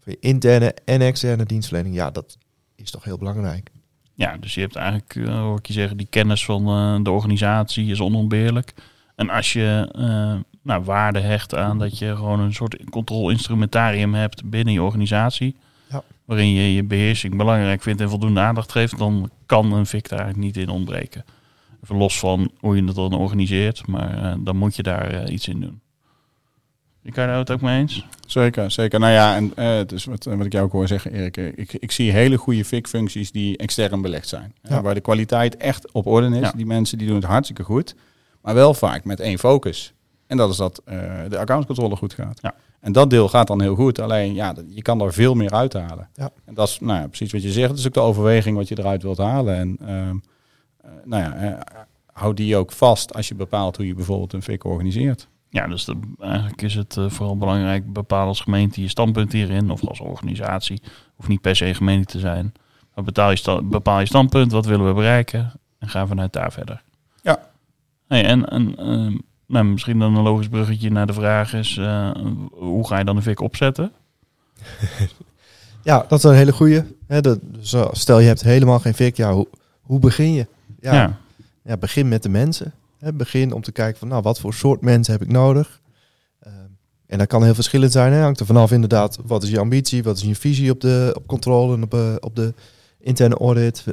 Van 0.00 0.12
je 0.12 0.28
interne 0.28 0.74
en 0.84 1.00
externe 1.00 1.44
dienstverlening. 1.44 1.94
Ja, 1.94 2.10
dat 2.10 2.38
is 2.82 2.90
toch 2.90 3.04
heel 3.04 3.18
belangrijk. 3.18 3.70
Ja, 4.14 4.36
dus 4.40 4.54
je 4.54 4.60
hebt 4.60 4.76
eigenlijk, 4.76 5.14
eh, 5.16 5.40
hoor 5.40 5.58
ik 5.58 5.66
je 5.66 5.72
zeggen, 5.72 5.96
die 5.96 6.06
kennis 6.10 6.44
van 6.44 6.66
eh, 6.68 7.04
de 7.04 7.10
organisatie 7.10 7.90
is 7.90 8.00
onontbeerlijk. 8.00 8.74
En 9.16 9.30
als 9.30 9.52
je 9.52 9.88
eh, 9.94 10.34
nou, 10.62 10.84
waarde 10.84 11.20
hecht 11.20 11.54
aan 11.54 11.78
dat 11.78 11.98
je 11.98 12.16
gewoon 12.16 12.40
een 12.40 12.54
soort 12.54 12.76
controle-instrumentarium 12.90 14.14
hebt 14.14 14.50
binnen 14.50 14.72
je 14.74 14.82
organisatie, 14.82 15.56
Ja. 15.90 16.02
waarin 16.24 16.52
je 16.52 16.74
je 16.74 16.84
beheersing 16.84 17.36
belangrijk 17.36 17.82
vindt 17.82 18.00
en 18.00 18.08
voldoende 18.08 18.40
aandacht 18.40 18.72
geeft, 18.72 18.98
dan 18.98 19.30
kan 19.46 19.72
een 19.72 19.86
FIC 19.86 20.08
daar 20.08 20.18
eigenlijk 20.18 20.54
niet 20.54 20.64
in 20.64 20.74
ontbreken. 20.74 21.24
Even 21.82 21.96
los 21.96 22.18
van 22.18 22.50
hoe 22.58 22.76
je 22.76 22.84
het 22.84 22.94
dan 22.94 23.12
organiseert, 23.14 23.86
maar 23.86 24.36
dan 24.40 24.56
moet 24.56 24.76
je 24.76 24.82
daar 24.82 25.28
iets 25.30 25.48
in 25.48 25.60
doen. 25.60 25.81
Ik 27.02 27.12
kan 27.12 27.28
het 27.28 27.50
ook 27.50 27.60
mee 27.60 27.78
eens? 27.78 28.06
Zeker, 28.26 28.70
zeker. 28.70 29.00
Nou 29.00 29.12
ja, 29.12 29.36
en 29.36 29.52
eh, 29.56 29.76
het 29.76 29.92
is 29.92 30.04
wat, 30.04 30.24
wat 30.24 30.46
ik 30.46 30.52
jou 30.52 30.64
ook 30.64 30.72
hoor 30.72 30.86
zeggen, 30.88 31.12
Erik. 31.12 31.36
eh, 31.36 31.46
Ik, 31.46 31.72
ik 31.72 31.90
zie 31.92 32.12
hele 32.12 32.36
goede 32.36 32.64
FIC-functies 32.64 33.32
die 33.32 33.56
extern 33.56 34.00
belegd 34.02 34.28
zijn. 34.28 34.54
Eh, 34.62 34.80
waar 34.80 34.94
de 34.94 35.00
kwaliteit 35.00 35.56
echt 35.56 35.92
op 35.92 36.06
orde 36.06 36.28
is. 36.28 36.38
Ja. 36.40 36.52
Die 36.56 36.66
mensen 36.66 36.98
die 36.98 37.06
doen 37.06 37.16
het 37.16 37.24
hartstikke 37.24 37.62
goed. 37.64 37.94
Maar 38.42 38.54
wel 38.54 38.74
vaak 38.74 39.04
met 39.04 39.20
één 39.20 39.38
focus. 39.38 39.92
En 40.26 40.36
dat 40.36 40.50
is 40.50 40.56
dat 40.56 40.82
eh, 40.84 41.00
de 41.28 41.38
accountcontrole 41.38 41.96
goed 41.96 42.14
gaat. 42.14 42.38
Ja. 42.42 42.54
En 42.80 42.92
dat 42.92 43.10
deel 43.10 43.28
gaat 43.28 43.46
dan 43.46 43.60
heel 43.62 43.74
goed. 43.74 43.98
Alleen, 43.98 44.34
ja, 44.34 44.54
je 44.68 44.82
kan 44.82 45.00
er 45.00 45.12
veel 45.12 45.34
meer 45.34 45.50
uithalen. 45.50 46.08
Ja. 46.14 46.30
En 46.44 46.54
dat 46.54 46.68
is 46.68 46.78
nou 46.80 47.00
ja, 47.00 47.06
precies 47.06 47.32
wat 47.32 47.42
je 47.42 47.50
zegt. 47.52 47.68
Dat 47.68 47.78
is 47.78 47.86
ook 47.86 47.94
de 47.94 48.00
overweging 48.00 48.56
wat 48.56 48.68
je 48.68 48.78
eruit 48.78 49.02
wilt 49.02 49.18
halen. 49.18 49.56
En 49.56 49.76
ehm, 49.80 50.16
eh, 50.80 50.90
nou 51.04 51.22
ja, 51.22 51.34
eh, 51.34 51.60
hou 52.12 52.34
die 52.34 52.56
ook 52.56 52.72
vast 52.72 53.14
als 53.14 53.28
je 53.28 53.34
bepaalt 53.34 53.76
hoe 53.76 53.86
je 53.86 53.94
bijvoorbeeld 53.94 54.32
een 54.32 54.42
FIC 54.42 54.64
organiseert. 54.64 55.28
Ja, 55.54 55.66
dus 55.66 55.84
de, 55.84 55.96
eigenlijk 56.20 56.62
is 56.62 56.74
het 56.74 56.96
eh, 56.96 57.10
vooral 57.10 57.36
belangrijk 57.38 57.92
bepaal 57.92 58.26
als 58.26 58.40
gemeente 58.40 58.80
je 58.80 58.88
standpunt 58.88 59.32
hierin, 59.32 59.70
of 59.70 59.86
als 59.86 60.00
organisatie. 60.00 60.82
Hoeft 61.16 61.28
niet 61.28 61.40
per 61.40 61.56
se 61.56 61.74
gemeente 61.74 62.06
te 62.12 62.18
zijn. 62.18 62.52
Maar 62.94 63.04
betaal 63.04 63.30
je 63.30 63.36
sta- 63.36 63.62
bepaal 63.62 64.00
je 64.00 64.06
standpunt, 64.06 64.52
wat 64.52 64.66
willen 64.66 64.86
we 64.86 64.92
bereiken, 64.94 65.52
en 65.78 65.88
ga 65.88 66.06
vanuit 66.06 66.32
daar 66.32 66.52
verder. 66.52 66.82
Ja. 67.22 67.38
Hey, 68.08 68.24
en 68.24 68.48
en 68.48 68.76
ehm, 68.78 69.16
nou, 69.46 69.64
misschien 69.64 69.98
dan 69.98 70.16
een 70.16 70.22
logisch 70.22 70.48
bruggetje 70.48 70.90
naar 70.90 71.06
de 71.06 71.12
vraag 71.12 71.54
is, 71.54 71.76
eh, 71.76 72.10
hoe 72.50 72.86
ga 72.86 72.98
je 72.98 73.04
dan 73.04 73.16
een 73.16 73.22
VIC 73.22 73.40
opzetten? 73.40 73.92
Ja, 75.84 76.04
dat 76.08 76.18
is 76.18 76.24
een 76.24 76.34
hele 76.34 76.52
goeie. 76.52 76.82
Hè, 77.06 77.20
dat, 77.20 77.38
dus, 77.42 77.72
eh, 77.72 77.88
stel 77.92 78.18
je 78.18 78.26
hebt 78.26 78.42
helemaal 78.42 78.78
geen 78.78 78.94
fik. 78.94 79.16
Ja, 79.16 79.32
hoe, 79.32 79.48
hoe 79.80 79.98
begin 79.98 80.32
je? 80.32 80.46
Ja, 80.80 80.92
Ja. 80.94 81.18
ja. 81.64 81.76
begin 81.76 82.08
met 82.08 82.22
de 82.22 82.28
mensen. 82.28 82.72
Hè, 83.02 83.12
begin 83.12 83.52
om 83.52 83.62
te 83.62 83.72
kijken 83.72 83.98
van, 83.98 84.08
nou, 84.08 84.22
wat 84.22 84.40
voor 84.40 84.54
soort 84.54 84.80
mensen 84.80 85.12
heb 85.12 85.22
ik 85.22 85.28
nodig? 85.28 85.80
Ehm, 86.40 86.54
en 87.06 87.18
dat 87.18 87.26
kan 87.26 87.44
heel 87.44 87.54
verschillend 87.54 87.92
zijn. 87.92 88.12
Hè. 88.12 88.20
Hangt 88.20 88.40
er 88.40 88.46
vanaf 88.46 88.72
inderdaad, 88.72 89.18
wat 89.24 89.42
is 89.42 89.50
je 89.50 89.58
ambitie? 89.58 90.02
Wat 90.02 90.16
is 90.16 90.22
je 90.22 90.34
visie 90.34 90.70
op 90.70 90.80
de 90.80 91.12
op 91.16 91.26
controle 91.26 91.74
en 91.76 91.82
op, 91.82 91.94
eh, 91.94 92.14
op 92.20 92.36
de 92.36 92.54
interne 92.98 93.36
audit? 93.36 93.84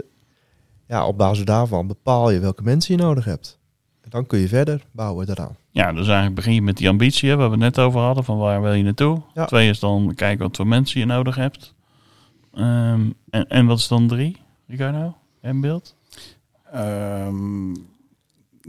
Ja, 0.88 1.08
op 1.08 1.18
basis 1.18 1.46
daarvan 1.46 1.88
bepaal 1.88 2.30
je 2.32 2.40
welke 2.40 2.64
mensen 2.64 2.96
je 2.96 3.02
nodig 3.02 3.26
hebt. 3.26 3.60
En 4.02 4.10
dan 4.10 4.26
kun 4.26 4.40
je 4.40 4.48
verder 4.48 4.86
bouwen 4.92 5.26
daaraan. 5.26 5.56
Ja, 5.72 5.94
dus 5.94 6.06
eigenlijk 6.06 6.36
begin 6.36 6.54
je 6.54 6.62
met 6.62 6.78
die 6.78 6.90
ambitie, 6.90 7.30
hè, 7.30 7.36
waar 7.36 7.50
we 7.50 7.64
het 7.64 7.76
net 7.76 7.80
over 7.80 8.00
hadden, 8.00 8.24
van 8.24 8.38
waar 8.38 8.62
wil 8.62 8.74
je 8.74 8.84
naartoe. 8.84 9.22
Ja. 9.34 9.46
Twee 9.46 9.70
is 9.70 9.80
dan 9.80 10.14
kijken 10.16 10.46
wat 10.46 10.56
voor 10.56 10.68
mensen 10.68 11.00
je 11.00 11.06
nodig 11.06 11.36
hebt. 11.36 11.74
Ehm, 12.54 13.10
en, 13.30 13.48
en 13.48 13.66
wat 13.66 13.78
is 13.78 13.88
dan 13.88 14.07
drie, 14.07 14.38
Ricardo? 14.68 15.16
En 15.42 15.62
beeld? 15.62 15.95
Ehm, 16.72 17.72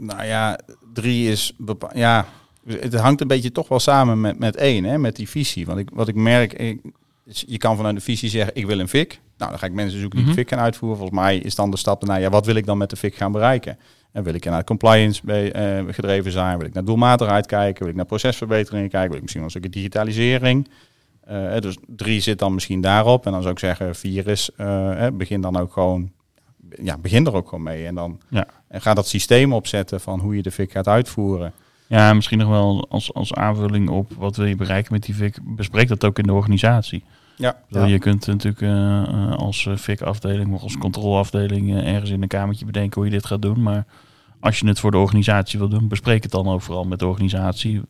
nou 0.01 0.25
ja, 0.25 0.59
drie 0.93 1.29
is 1.29 1.53
bepa- 1.57 1.91
ja, 1.93 2.25
het 2.67 2.93
hangt 2.93 3.21
een 3.21 3.27
beetje 3.27 3.51
toch 3.51 3.67
wel 3.67 3.79
samen 3.79 4.21
met, 4.21 4.39
met 4.39 4.55
één, 4.55 4.83
hè, 4.83 4.97
met 4.97 5.15
die 5.15 5.29
visie. 5.29 5.65
Want 5.65 5.79
ik, 5.79 5.89
wat 5.93 6.07
ik 6.07 6.15
merk, 6.15 6.53
ik, 6.53 6.81
je 7.23 7.57
kan 7.57 7.75
vanuit 7.75 7.95
de 7.95 8.01
visie 8.01 8.29
zeggen, 8.29 8.55
ik 8.55 8.65
wil 8.65 8.79
een 8.79 8.87
fik. 8.87 9.19
Nou, 9.37 9.49
dan 9.49 9.59
ga 9.59 9.65
ik 9.65 9.73
mensen 9.73 9.99
zoeken 9.99 10.19
die 10.19 10.27
de 10.27 10.33
fik 10.33 10.49
gaan 10.49 10.59
uitvoeren. 10.59 10.97
Volgens 10.97 11.19
mij 11.19 11.37
is 11.37 11.55
dan 11.55 11.71
de 11.71 11.77
stap 11.77 12.01
daarna, 12.01 12.15
ja, 12.23 12.29
wat 12.29 12.45
wil 12.45 12.55
ik 12.55 12.65
dan 12.65 12.77
met 12.77 12.89
de 12.89 12.95
fik 12.95 13.15
gaan 13.15 13.31
bereiken? 13.31 13.77
En 14.11 14.23
wil 14.23 14.33
ik 14.33 14.45
naar 14.45 14.63
compliance 14.63 15.21
bij, 15.23 15.51
eh, 15.51 15.93
gedreven 15.93 16.31
zijn? 16.31 16.57
Wil 16.57 16.67
ik 16.67 16.73
naar 16.73 16.85
doelmatigheid 16.85 17.45
kijken? 17.45 17.79
Wil 17.79 17.89
ik 17.89 17.95
naar 17.95 18.05
procesverbeteringen 18.05 18.89
kijken? 18.89 19.07
Wil 19.07 19.17
ik 19.17 19.21
misschien 19.21 19.41
wel 19.41 19.51
een 19.53 19.59
stukje 19.59 19.79
digitalisering? 19.79 20.67
Eh, 21.21 21.59
dus 21.59 21.77
drie 21.87 22.19
zit 22.19 22.39
dan 22.39 22.53
misschien 22.53 22.81
daarop. 22.81 23.25
En 23.25 23.31
dan 23.31 23.41
zou 23.41 23.53
ik 23.53 23.59
zeggen, 23.59 23.95
vier 23.95 24.27
is, 24.27 24.49
eh, 24.57 25.07
begin 25.13 25.41
dan 25.41 25.57
ook 25.57 25.73
gewoon, 25.73 26.11
ja, 26.83 26.97
begin 26.97 27.25
er 27.25 27.33
ook 27.33 27.47
gewoon 27.49 27.63
mee. 27.63 27.85
En 27.85 27.95
dan 27.95 28.19
Ja. 28.29 28.45
en 28.67 28.81
ga 28.81 28.93
dat 28.93 29.07
systeem 29.07 29.53
opzetten 29.53 30.01
van 30.01 30.19
hoe 30.19 30.35
je 30.35 30.41
de 30.41 30.51
FIC 30.51 30.71
gaat 30.71 30.87
uitvoeren. 30.87 31.53
Ja, 31.87 32.13
misschien 32.13 32.37
nog 32.37 32.49
wel 32.49 32.85
als, 32.89 33.13
als 33.13 33.33
aanvulling 33.33 33.89
op 33.89 34.11
wat 34.17 34.35
wil 34.35 34.45
je 34.45 34.55
bereiken 34.55 34.93
met 34.93 35.03
die 35.03 35.15
VIC. 35.15 35.37
Bespreek 35.43 35.87
dat 35.87 36.05
ook 36.05 36.19
in 36.19 36.25
de 36.25 36.33
organisatie. 36.33 37.03
Ja. 37.37 37.49
Ik 37.49 37.55
bedoel, 37.67 37.85
Ja. 37.85 37.91
Je 37.91 37.99
kunt 37.99 38.27
natuurlijk 38.27 38.61
eh, 38.61 39.01
eh, 39.01 39.31
als 39.35 39.65
eh, 39.65 39.75
VIC-afdeling 39.75 40.53
of 40.53 40.61
als 40.61 40.77
controleafdeling 40.77 41.75
eh, 41.75 41.93
ergens 41.93 42.09
in 42.09 42.21
een 42.21 42.27
kamertje 42.27 42.65
bedenken 42.65 42.95
hoe 43.01 43.05
je 43.09 43.15
dit 43.15 43.25
gaat 43.25 43.41
doen. 43.41 43.61
Maar 43.63 43.85
als 44.39 44.59
je 44.59 44.67
het 44.67 44.79
voor 44.79 44.91
de 44.91 44.97
organisatie 44.97 45.59
wil 45.59 45.69
doen, 45.69 45.87
bespreek 45.87 46.23
het 46.23 46.31
dan 46.31 46.47
ook 46.47 46.61
vooral 46.61 46.83
met 46.83 46.99
de 46.99 47.07
organisatie. 47.07 47.81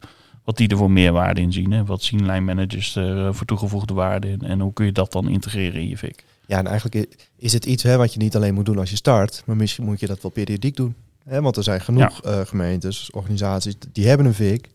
Wat 0.43 0.57
die 0.57 0.67
er 0.67 0.77
voor 0.77 0.91
meerwaarde 0.91 1.41
in 1.41 1.51
zien. 1.53 1.71
Hè? 1.71 1.85
Wat 1.85 2.03
zien 2.03 2.25
lijnmanagers 2.25 2.95
er 2.95 3.27
eh, 3.27 3.33
voor 3.33 3.45
toegevoegde 3.45 3.93
waarde 3.93 4.29
in? 4.29 4.41
En 4.41 4.59
hoe 4.59 4.73
kun 4.73 4.85
je 4.85 4.91
dat 4.91 5.11
dan 5.11 5.29
integreren 5.29 5.81
in 5.81 5.87
je 5.87 5.97
VIC? 5.97 6.25
Ja, 6.51 6.57
en 6.57 6.67
eigenlijk 6.67 7.15
is 7.37 7.53
het 7.53 7.65
iets 7.65 7.83
hè, 7.83 7.97
wat 7.97 8.13
je 8.13 8.19
niet 8.19 8.35
alleen 8.35 8.53
moet 8.53 8.65
doen 8.65 8.77
als 8.79 8.89
je 8.89 8.95
start, 8.95 9.43
maar 9.45 9.55
misschien 9.55 9.85
moet 9.85 9.99
je 9.99 10.07
dat 10.07 10.21
wel 10.21 10.31
periodiek 10.31 10.75
doen. 10.75 10.95
Hè, 11.23 11.41
want 11.41 11.57
er 11.57 11.63
zijn 11.63 11.81
genoeg 11.81 12.21
eh, 12.23 12.39
gemeentes, 12.45 13.11
organisaties, 13.11 13.75
die 13.91 14.07
hebben 14.07 14.25
een 14.25 14.33
VIC. 14.33 14.69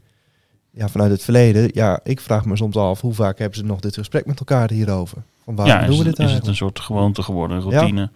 Ja, 0.71 0.89
vanuit 0.89 1.11
het 1.11 1.23
verleden, 1.23 1.71
ja, 1.75 2.01
ik 2.03 2.21
vraag 2.21 2.45
me 2.45 2.57
soms 2.57 2.77
af 2.77 3.01
hoe 3.01 3.15
vaak 3.15 3.39
hebben 3.39 3.59
ze 3.59 3.65
nog 3.65 3.81
dit 3.81 3.95
gesprek 3.95 4.27
met 4.27 4.39
elkaar 4.39 4.71
hierover? 4.71 5.23
Van 5.45 5.55
waarom 5.55 5.75
ja, 5.81 5.87
doen 5.87 5.99
we 5.99 6.05
het- 6.05 6.05
dit 6.05 6.13
is 6.13 6.19
het 6.19 6.19
eigenlijk? 6.19 6.49
een 6.49 6.57
soort 6.57 6.81
gewoonte 6.81 7.23
geworden, 7.23 7.61
routine? 7.61 8.11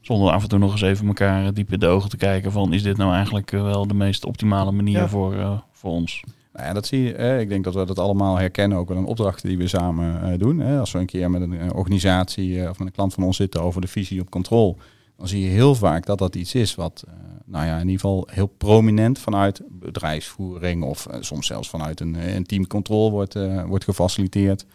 Zonder 0.00 0.32
af 0.32 0.42
en 0.42 0.48
toe 0.48 0.58
nog 0.58 0.72
eens 0.72 0.82
even 0.82 1.06
elkaar 1.06 1.54
diep 1.54 1.72
in 1.72 1.78
de 1.78 1.86
ogen 1.86 2.10
te 2.10 2.16
kijken 2.16 2.52
van 2.52 2.72
is 2.72 2.82
dit 2.82 2.96
nou 2.96 3.14
eigenlijk 3.14 3.52
eh, 3.52 3.62
wel 3.62 3.86
de 3.86 3.94
meest 3.94 4.24
optimale 4.24 4.72
manier 4.72 5.08
voor, 5.08 5.34
eh, 5.34 5.58
voor 5.72 5.90
ons? 5.90 6.22
Nou 6.52 6.66
ja, 6.66 6.72
dat 6.72 6.86
zie 6.86 7.02
je. 7.02 7.38
ik 7.40 7.48
denk 7.48 7.64
dat 7.64 7.74
we 7.74 7.84
dat 7.84 7.98
allemaal 7.98 8.36
herkennen, 8.36 8.78
ook 8.78 8.88
wel 8.88 8.96
in 8.96 9.04
opdrachten 9.04 9.48
die 9.48 9.58
we 9.58 9.66
samen 9.68 10.22
eh, 10.22 10.38
doen. 10.38 10.60
Als 10.60 10.92
we 10.92 10.98
een 10.98 11.06
keer 11.06 11.30
met 11.30 11.40
een 11.42 11.58
eh, 11.58 11.68
organisatie 11.74 12.62
eh, 12.62 12.70
of 12.70 12.78
met 12.78 12.86
een 12.86 12.94
klant 12.94 13.14
van 13.14 13.24
ons 13.24 13.36
zitten 13.36 13.62
over 13.62 13.80
de 13.80 13.86
visie 13.86 14.20
op 14.20 14.30
controle, 14.30 14.74
dan 15.16 15.28
zie 15.28 15.42
je 15.42 15.48
heel 15.48 15.74
vaak 15.74 16.06
dat 16.06 16.18
dat 16.18 16.34
iets 16.34 16.54
is 16.54 16.74
wat, 16.74 17.04
nou 17.44 17.66
ja, 17.66 17.74
in 17.74 17.88
ieder 17.88 18.00
geval 18.00 18.28
heel 18.30 18.46
prominent 18.46 19.18
vanuit 19.18 19.62
bedrijfsvoering 19.68 20.84
of 20.84 21.06
soms 21.20 21.46
zelfs 21.46 21.68
vanuit 21.68 22.00
een, 22.00 22.34
een 22.36 22.44
teamcontrole 22.44 23.10
wordt, 23.10 23.38
wordt 23.66 23.84
gefaciliteerd. 23.84 24.66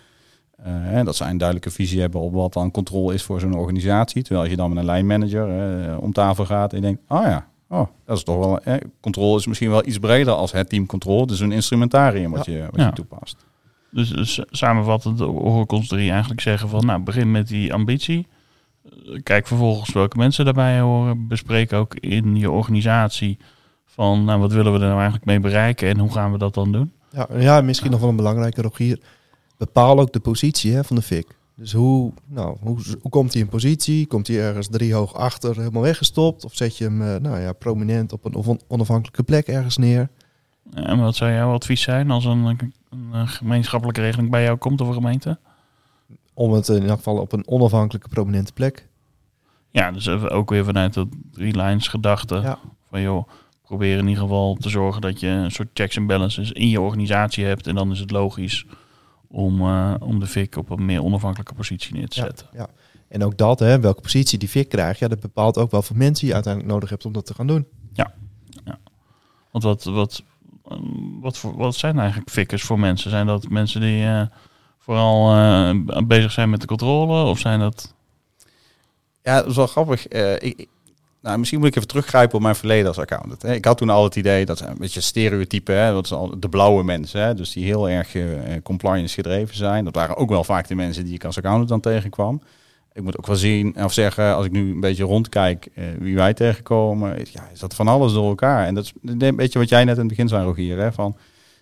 Dat 1.04 1.16
zij 1.16 1.30
een 1.30 1.38
duidelijke 1.38 1.72
visie 1.72 2.00
hebben 2.00 2.22
op 2.22 2.34
wat 2.34 2.54
dan 2.54 2.72
controle 2.72 3.14
is 3.14 3.24
voor 3.24 3.40
zo'n 3.40 3.58
organisatie. 3.58 4.22
Terwijl 4.22 4.42
als 4.42 4.50
je 4.50 4.58
dan 4.58 4.70
met 4.70 4.78
een 4.78 4.86
lijnmanager 4.86 5.50
eh, 5.50 5.98
om 6.02 6.14
tafel 6.14 6.46
gaat 6.46 6.72
en 6.72 6.78
je 6.78 6.84
denkt, 6.84 7.02
oh 7.08 7.24
ja, 7.24 7.48
oh, 7.70 7.88
dat 8.06 8.18
is 8.18 8.24
toch 8.24 8.38
wel, 8.38 8.60
eh, 8.60 8.76
controle 9.02 9.38
is 9.38 9.48
misschien 9.48 9.70
wel 9.70 9.86
iets 9.88 9.98
breder 9.98 10.34
als 10.34 10.52
het 10.52 10.70
team 10.70 10.86
controle. 10.86 11.28
Dus 11.28 11.40
een 11.40 11.52
instrumentarium 11.52 12.32
wat, 12.32 12.46
je, 12.46 12.68
wat 12.72 12.80
Ja. 12.80 12.86
je 12.86 12.94
toepast. 12.94 13.46
Dus, 13.92 14.10
dus 14.10 14.42
samenvattend 14.50 15.20
hoor 15.20 15.62
ik 15.64 15.72
ons 15.72 15.88
drie 15.88 16.12
eigenlijk 16.12 16.42
zeggen 16.42 16.70
van, 16.70 16.86
nou, 16.86 17.00
begin 17.02 17.32
met 17.32 17.48
die 17.48 17.74
ambitie. 17.74 18.28
Kijk 19.24 19.48
vervolgens 19.48 19.94
welke 19.94 20.18
mensen 20.18 20.46
daarbij 20.46 20.80
horen. 20.80 21.28
Bespreek 21.28 21.74
ook 21.74 21.96
in 21.96 22.36
je 22.36 22.52
organisatie 22.52 23.38
van, 23.86 24.24
nou, 24.26 24.40
wat 24.40 24.52
willen 24.52 24.72
we 24.72 24.78
er 24.80 24.86
nou 24.86 24.96
eigenlijk 24.96 25.26
mee 25.26 25.40
bereiken 25.40 25.90
en 25.90 26.00
hoe 26.00 26.12
gaan 26.12 26.32
we 26.32 26.38
dat 26.38 26.54
dan 26.54 26.72
doen? 26.72 26.92
Ja, 27.12 27.28
ja 27.38 27.62
misschien 27.62 27.92
nog 27.92 28.00
wel 28.00 28.10
een 28.10 28.16
belangrijke, 28.16 28.62
Rogier. 28.62 29.00
Bepaal 29.58 30.00
ook 30.00 30.14
de 30.14 30.20
positie 30.20 30.74
hè, 30.74 30.84
van 30.84 30.96
de 30.96 31.02
fik. 31.02 31.37
Dus 31.58 31.74
hoe, 31.74 32.14
nou, 32.26 32.58
hoe, 32.62 32.80
hoe 33.02 33.12
komt 33.12 33.34
hij 33.34 33.42
in 33.42 33.48
positie? 33.48 34.08
Komt 34.08 34.28
hij 34.28 34.40
ergens 34.40 34.68
drie 34.68 34.94
hoog 34.94 35.14
achter 35.14 35.58
helemaal 35.58 35.82
weggestopt? 35.82 36.46
Of 36.46 36.56
zet 36.56 36.78
je 36.78 36.84
hem 36.84 37.02
eh, 37.02 37.16
nou 37.16 37.40
ja, 37.40 37.54
prominent 37.54 38.14
op 38.14 38.26
een 38.26 38.36
on- 38.36 38.62
onafhankelijke 38.68 39.24
plek 39.24 39.48
ergens 39.48 39.78
neer? 39.78 40.10
En 40.74 41.00
wat 41.00 41.16
zou 41.16 41.32
jouw 41.32 41.54
advies 41.54 41.82
zijn 41.82 42.12
als 42.12 42.26
een, 42.26 42.44
een, 42.46 42.74
een 43.12 43.28
gemeenschappelijke 43.28 44.02
regeling 44.02 44.32
bij 44.32 44.44
jou 44.44 44.58
komt 44.58 44.82
of 44.82 44.88
een 44.88 44.94
gemeente? 44.94 45.40
Om 46.34 46.52
het 46.52 46.68
in 46.68 46.84
elk 46.84 46.98
geval 46.98 47.18
op 47.18 47.32
een 47.32 47.48
onafhankelijke 47.48 48.10
prominente 48.10 48.54
plek. 48.54 48.88
Ja, 49.72 49.92
dus 49.92 50.06
even 50.06 50.30
ook 50.30 50.50
weer 50.50 50.66
vanuit 50.66 50.94
dat 50.94 51.08
drie 51.32 51.56
lines 51.56 51.88
gedachte. 51.88 52.36
Ja. 52.36 52.60
Van 52.90 53.02
joh, 53.02 53.28
probeer 53.62 53.98
in 53.98 54.08
ieder 54.08 54.24
geval 54.24 54.56
te 54.56 54.70
zorgen 54.70 55.02
dat 55.02 55.20
je 55.20 55.28
een 55.28 55.52
soort 55.52 55.70
checks 55.74 55.96
en 55.96 56.06
balances 56.06 56.52
in 56.52 56.70
je 56.70 56.82
organisatie 56.82 57.46
hebt. 57.46 57.68
En 57.68 57.76
dan 57.76 57.92
is 57.92 58.00
het 58.00 58.12
logisch 58.12 58.66
om, 59.28 59.62
eh, 59.62 59.94
om 60.00 60.20
de 60.20 60.28
FIC 60.28 60.56
op 60.56 60.70
een 60.70 60.86
meer 60.86 61.04
onafhankelijke 61.04 61.54
positie 61.54 61.94
neer 61.94 62.08
te 62.08 62.20
Ja, 62.20 62.26
zetten. 62.26 62.48
ja. 62.54 62.68
En 63.08 63.24
ook 63.24 63.38
dat, 63.38 63.60
hè, 63.60 63.80
welke 63.80 64.02
positie 64.02 64.40
die 64.40 64.50
fik 64.50 64.70
krijgt, 64.70 65.00
ja, 65.00 65.08
dat 65.08 65.20
bepaalt 65.20 65.58
ook 65.58 65.72
wel 65.72 65.82
voor 65.82 65.98
mensen 65.98 66.28
je 66.28 66.34
uiteindelijk 66.34 66.74
nodig 66.74 66.90
hebt 66.90 67.06
om 67.06 67.12
dat 67.14 67.26
te 67.26 67.34
gaan 67.34 67.48
doen. 67.48 67.68
Want 69.52 69.64
wat, 69.64 69.84
wat, 69.84 70.24
eh, 70.70 70.78
wat, 71.22 71.38
voor, 71.38 71.56
wat 71.58 71.76
zijn 71.76 72.00
eigenlijk 72.00 72.30
fikkers 72.30 72.64
voor 72.64 72.80
mensen? 72.80 73.10
Zijn 73.10 73.26
dat 73.28 73.50
mensen 73.50 73.82
die 73.82 74.06
eh, 74.06 74.22
vooral 74.78 75.36
eh, 75.36 76.02
bezig 76.08 76.32
zijn 76.32 76.50
met 76.50 76.62
de 76.62 76.68
controle? 76.68 77.24
Of 77.24 77.40
zijn 77.40 77.60
dat... 77.60 77.94
Ja, 79.24 79.36
dat 79.42 79.50
is 79.50 79.56
wel 79.56 79.68
grappig. 79.68 80.08
Eh, 80.08 80.34
ik- 80.34 80.68
nou, 81.22 81.38
misschien 81.38 81.60
moet 81.60 81.68
ik 81.68 81.76
even 81.76 81.88
teruggrijpen 81.88 82.36
op 82.36 82.42
mijn 82.42 82.56
verleden 82.56 82.88
als 82.88 82.98
accountant. 82.98 83.44
Ik 83.44 83.66
had 83.66 83.78
toen 83.78 83.90
al 83.90 84.04
het 84.04 84.16
idee, 84.16 84.46
dat 84.46 84.58
zijn 84.58 84.72
een 84.72 84.78
beetje 84.78 85.02
stereotypen, 85.02 85.76
hè. 85.76 85.92
dat 85.92 86.06
is 86.06 86.14
al 86.14 86.40
de 86.40 86.50
blauwe 86.50 86.84
mensen. 86.84 87.22
Hè. 87.22 87.34
Dus 87.34 87.52
die 87.52 87.66
heel 87.66 87.90
erg 87.90 88.16
eh, 88.16 88.24
compliance 88.64 89.14
gedreven 89.14 89.56
zijn. 89.56 89.86
Dat 89.86 89.96
waren 89.96 90.18
ook 90.18 90.30
wel 90.30 90.44
vaak 90.44 90.68
de 90.68 90.76
mensen 90.76 91.06
die 91.06 91.14
ik 91.14 91.24
als 91.24 91.38
accountant 91.38 91.70
dan 91.70 91.80
tegenkwam. 91.80 92.42
Ik 92.94 93.04
moet 93.04 93.18
ook 93.18 93.28
wel 93.28 93.36
zien, 93.36 93.84
of 93.84 93.94
zeggen, 93.94 94.36
als 94.36 94.46
ik 94.46 94.52
nu 94.52 94.72
een 94.72 94.80
beetje 94.80 95.04
rondkijk 95.04 95.70
eh, 95.76 95.86
wie 96.00 96.16
wij 96.16 96.34
tegenkomen, 96.34 97.18
ja, 97.32 97.50
is 97.54 97.60
dat 97.60 97.76
van 97.76 97.88
alles 97.88 98.14
door 98.14 98.28
elkaar. 98.28 98.66
En 98.66 98.74
dat 98.74 98.84
is 98.84 98.94
een 99.04 99.36
beetje 99.36 99.60
wat 99.60 99.70
jij 99.70 99.84
net 99.84 99.94
in 99.94 100.00
het 100.00 100.10
begin 100.10 100.28
zei, 100.28 100.44
Rogier, 100.44 100.78
hè, 100.78 100.92
van 100.92 101.18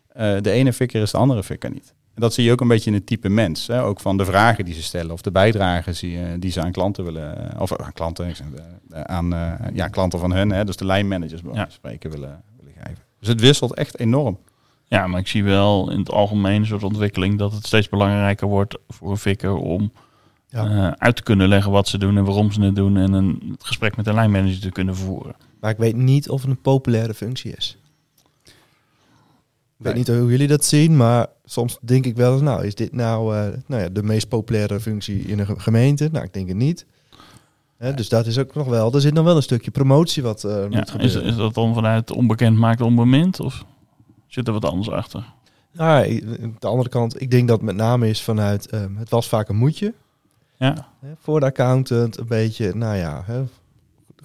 eh, 0.08 0.36
de 0.42 0.52
ene 0.52 0.74
fikker 0.74 1.02
is 1.02 1.12
de 1.12 1.18
andere 1.18 1.44
fikker 1.44 1.70
niet. 1.70 1.94
En 2.16 2.22
dat 2.22 2.34
zie 2.34 2.44
je 2.44 2.52
ook 2.52 2.62
een 2.62 2.68
beetje 2.68 2.90
in 2.90 2.96
het 2.96 3.06
type 3.06 3.30
mens. 3.30 3.68
Hè? 3.68 3.84
Ook 3.84 4.00
van 4.00 4.18
de 4.18 4.26
vragen 4.26 4.66
die 4.66 4.74
ze 4.74 4.84
stellen 4.84 5.12
of 5.12 5.22
de 5.22 5.32
bijdragen 5.32 5.94
die, 6.00 6.18
eh, 6.20 6.32
die 6.40 6.52
ze 6.52 6.62
aan 6.62 6.72
klanten 6.72 7.04
willen, 7.04 7.60
of 7.60 7.76
aan 7.76 7.94
klanten, 7.94 8.26
eh, 8.90 9.02
aan 9.02 9.34
eh, 9.34 9.52
ja, 9.74 9.88
klanten 9.88 10.20
van 10.20 10.32
hun, 10.34 10.50
hè? 10.50 10.64
dus 10.66 10.76
de 10.76 10.86
lijnmanagers 10.86 11.42
van 11.46 11.66
spreken 11.70 12.12
willen, 12.12 12.42
willen 12.58 12.74
geven. 12.78 13.04
Dus 13.20 13.28
het 13.28 13.42
wisselt 13.42 13.74
echt 13.74 14.00
enorm. 14.00 14.38
Ja, 14.88 15.08
maar 15.08 15.20
ik 15.20 15.28
zie 15.28 15.44
wel 15.44 15.92
in 15.92 16.00
het 16.00 16.12
algemeen 16.12 16.62
een 16.62 16.66
soort 16.68 16.84
ontwikkeling 16.84 17.38
dat 17.38 17.52
het 17.54 17.66
steeds 17.66 17.90
belangrijker 17.90 18.48
wordt 18.48 18.78
voor 18.88 19.12
een 19.12 19.18
fikker 19.18 19.56
om 19.56 19.92
Ja. 20.48 20.66
eh, 20.70 20.92
uit 20.98 21.16
te 21.16 21.24
kunnen 21.24 21.48
leggen 21.48 21.72
wat 21.72 21.88
ze 21.88 21.98
doen 21.98 22.18
en 22.18 22.24
waarom 22.26 22.52
ze 22.52 22.62
het 22.62 22.76
doen 22.76 22.98
en 22.98 23.14
een 23.14 23.42
het 23.52 23.64
gesprek 23.66 23.96
met 23.96 24.06
de 24.06 24.14
lijnmanager 24.14 24.60
te 24.60 24.72
kunnen 24.72 24.96
voeren. 24.96 25.36
Maar 25.60 25.72
ik 25.72 25.78
weet 25.78 25.96
niet 25.96 26.30
of 26.30 26.42
het 26.42 26.50
een 26.50 26.62
populaire 26.62 27.14
functie 27.14 27.54
is. 27.56 27.78
Ik 29.80 29.86
weet 29.86 29.96
niet 29.96 30.08
hoe 30.08 30.30
jullie 30.32 30.48
dat 30.48 30.66
zien, 30.66 30.98
maar 30.98 31.28
soms 31.46 31.78
denk 31.82 32.06
ik 32.06 32.16
wel 32.16 32.34
eens, 32.34 32.42
nou, 32.42 32.66
is 32.66 32.76
dit 32.76 32.92
nou, 32.94 33.36
eh, 33.36 33.48
nou 33.68 33.82
ja, 33.82 33.90
de 33.90 34.04
meest 34.04 34.28
populaire 34.28 34.80
functie 34.80 35.20
in 35.20 35.40
een 35.40 35.46
ge- 35.46 35.60
gemeente? 35.60 36.10
Nou, 36.12 36.26
ik 36.26 36.34
denk 36.34 36.48
het 36.48 36.58
niet. 36.58 36.86
Hè, 37.78 37.94
dus 37.94 38.10
dat 38.10 38.26
is 38.26 38.38
ook 38.38 38.54
nog 38.56 38.68
wel, 38.68 38.94
er 38.94 39.02
zit 39.02 39.14
nog 39.14 39.26
wel 39.26 39.36
een 39.36 39.42
stukje 39.44 39.72
promotie 39.72 40.24
wat 40.24 40.44
eh, 40.44 40.66
moet 40.68 40.74
is, 40.86 40.92
gebeuren. 40.92 41.24
is 41.24 41.36
dat 41.36 41.54
dan 41.54 41.74
vanuit 41.74 42.12
onbekend 42.12 42.58
maakt 42.58 42.82
onbemind 42.82 43.40
of 43.40 43.66
zit 44.28 44.48
er 44.48 44.54
wat 44.54 44.66
anders 44.66 44.90
achter? 44.90 45.34
Nou, 45.72 46.22
aan 46.42 46.56
de 46.60 46.68
andere 46.68 46.90
kant, 46.90 47.22
ik 47.22 47.32
denk 47.32 47.48
dat 47.48 47.58
het 47.58 47.66
met 47.66 47.76
name 47.76 48.10
is 48.10 48.22
vanuit, 48.22 48.70
ehm, 48.70 48.96
het 48.96 49.10
was 49.10 49.28
vaak 49.28 49.50
een 49.50 49.56
moedje. 49.56 49.94
Ja, 50.58 50.88
Hè, 51.00 51.08
voor 51.20 51.40
de 51.40 51.46
accountant 51.46 52.18
een 52.18 52.28
beetje, 52.28 52.74
nou 52.76 52.96
ja, 52.98 53.24
hè, 53.26 53.44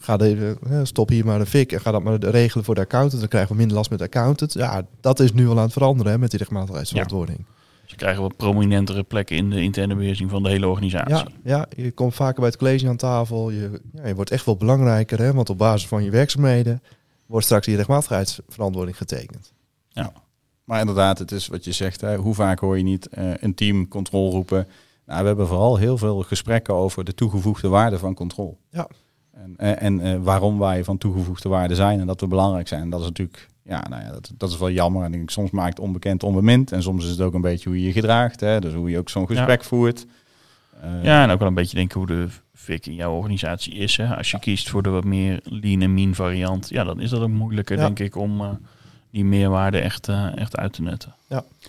ga 0.01 0.17
de, 0.17 0.57
hè, 0.69 0.85
stop 0.85 1.09
hier 1.09 1.25
maar 1.25 1.39
de 1.39 1.47
fik 1.47 1.73
en 1.73 1.81
ga 1.81 1.91
dat 1.91 2.03
maar 2.03 2.25
regelen 2.25 2.65
voor 2.65 2.75
de 2.75 2.81
accountant. 2.81 3.21
Dan 3.21 3.29
krijgen 3.29 3.51
we 3.51 3.57
minder 3.57 3.77
last 3.77 3.91
met 3.91 3.99
de 3.99 4.05
accountant. 4.05 4.53
Ja, 4.53 4.87
dat 5.01 5.21
is 5.21 5.33
nu 5.33 5.49
al 5.49 5.57
aan 5.57 5.63
het 5.63 5.73
veranderen 5.73 6.13
hè, 6.13 6.19
met 6.19 6.31
die 6.31 6.39
rechtmatigheidsverantwoording. 6.39 7.45
ze 7.85 7.97
krijgen 7.97 8.23
wat 8.23 8.37
prominentere 8.37 9.03
plekken 9.03 9.37
in 9.37 9.51
de 9.51 9.63
interne 9.63 9.95
beheersing 9.95 10.31
van 10.31 10.43
de 10.43 10.49
hele 10.49 10.69
organisatie. 10.69 11.15
Ja, 11.15 11.27
ja, 11.45 11.67
je 11.77 11.91
komt 11.91 12.15
vaker 12.15 12.41
bij 12.41 12.49
het 12.49 12.59
college 12.59 12.89
aan 12.89 12.97
tafel. 12.97 13.51
Je, 13.51 13.81
ja, 13.93 14.07
je 14.07 14.15
wordt 14.15 14.31
echt 14.31 14.45
wel 14.45 14.57
belangrijker, 14.57 15.19
hè, 15.19 15.33
want 15.33 15.51
op 15.51 15.59
basis 15.59 15.89
van 15.89 16.05
je 16.05 16.11
werkzaamheden 16.11 16.83
wordt 17.27 17.47
straks 17.47 17.67
die 17.67 17.77
rechtmatigheidsverantwoording 17.77 18.97
getekend. 18.97 19.53
Maar 20.71 20.81
inderdaad, 20.81 21.19
het 21.19 21.33
is 21.33 21.47
wat 21.47 21.65
je 21.65 21.73
zegt, 21.73 22.01
hè, 22.01 22.17
hoe 22.17 22.35
vaak 22.35 22.59
hoor 22.59 22.77
je 22.77 22.83
niet 22.83 23.09
eh, 23.09 23.33
een 23.37 23.55
team 23.55 23.89
controle 23.89 24.31
roepen. 24.31 24.69
Nou, 25.07 25.21
we 25.21 25.27
hebben 25.27 25.47
vooral 25.47 25.77
heel 25.77 25.99
veel 25.99 26.23
gesprekken 26.23 26.75
over 26.75 27.05
de 27.05 27.15
toegevoegde 27.15 27.69
waarde 27.69 27.99
van 27.99 28.15
controle. 28.15 28.57
Ja. 28.71 28.89
En, 29.43 29.55
eh, 29.57 29.83
en 29.83 30.01
eh, 30.01 30.17
waarom 30.23 30.59
wij 30.59 30.85
van 30.85 30.99
toegevoegde 30.99 31.49
waarde 31.49 31.75
zijn 31.75 32.01
en 32.01 32.07
dat 32.07 32.21
we 32.21 32.27
belangrijk 32.27 32.69
zijn. 32.69 32.81
En 32.83 32.91
dat 32.91 33.01
is 33.01 33.07
natuurlijk, 33.07 33.49
ja, 33.63 33.85
nou 33.89 34.03
ja, 34.03 34.11
dat, 34.13 34.33
dat 34.37 34.51
is 34.51 34.59
wel 34.59 34.71
jammer. 34.71 35.03
En 35.03 35.11
ik 35.13 35.17
denk, 35.17 35.31
soms 35.31 35.51
maakt 35.51 35.81
onbekend 35.81 36.23
onbemind. 36.23 36.73
En 36.73 36.83
soms 36.83 37.05
is 37.05 37.11
het 37.11 37.21
ook 37.21 37.35
een 37.35 37.41
beetje 37.41 37.69
hoe 37.69 37.81
je 37.81 37.87
je 37.87 37.93
gedraagt. 37.93 38.41
Hè? 38.41 38.61
Dus 38.61 38.73
hoe 38.75 38.91
je 38.91 38.99
ook 38.99 39.09
zo'n 39.09 39.27
gesprek 39.27 39.65
voert. 39.65 40.07
Eh, 40.83 41.05
Ja, 41.05 41.23
en 41.23 41.31
ook 41.31 41.39
wel 41.39 41.49
een 41.49 41.55
beetje 41.55 41.77
denken 41.77 41.99
hoe 41.99 42.07
de 42.07 42.27
FIC 42.55 42.87
in 42.87 42.95
jouw 42.95 43.13
organisatie 43.15 43.73
is. 43.75 43.97
Hè. 43.97 44.17
Als 44.17 44.31
je 44.31 44.39
kiest 44.39 44.69
voor 44.69 44.83
de 44.83 44.91
wat 44.91 45.05
meer 45.05 45.41
lean 45.45 45.81
en 45.81 45.95
mean 45.95 46.15
variant, 46.15 46.69
ja, 46.69 46.85
dan 46.85 47.01
is 47.01 47.11
dat 47.11 47.21
ook 47.21 47.29
moeilijker, 47.29 47.77
Ja. 47.77 47.83
denk 47.85 47.99
ik, 47.99 48.17
om 48.17 48.59
die 49.11 49.25
meerwaarde 49.25 49.79
echt, 49.79 50.09
echt 50.35 50.57
uit 50.57 50.73
te 50.73 50.83
nutten. 50.83 51.15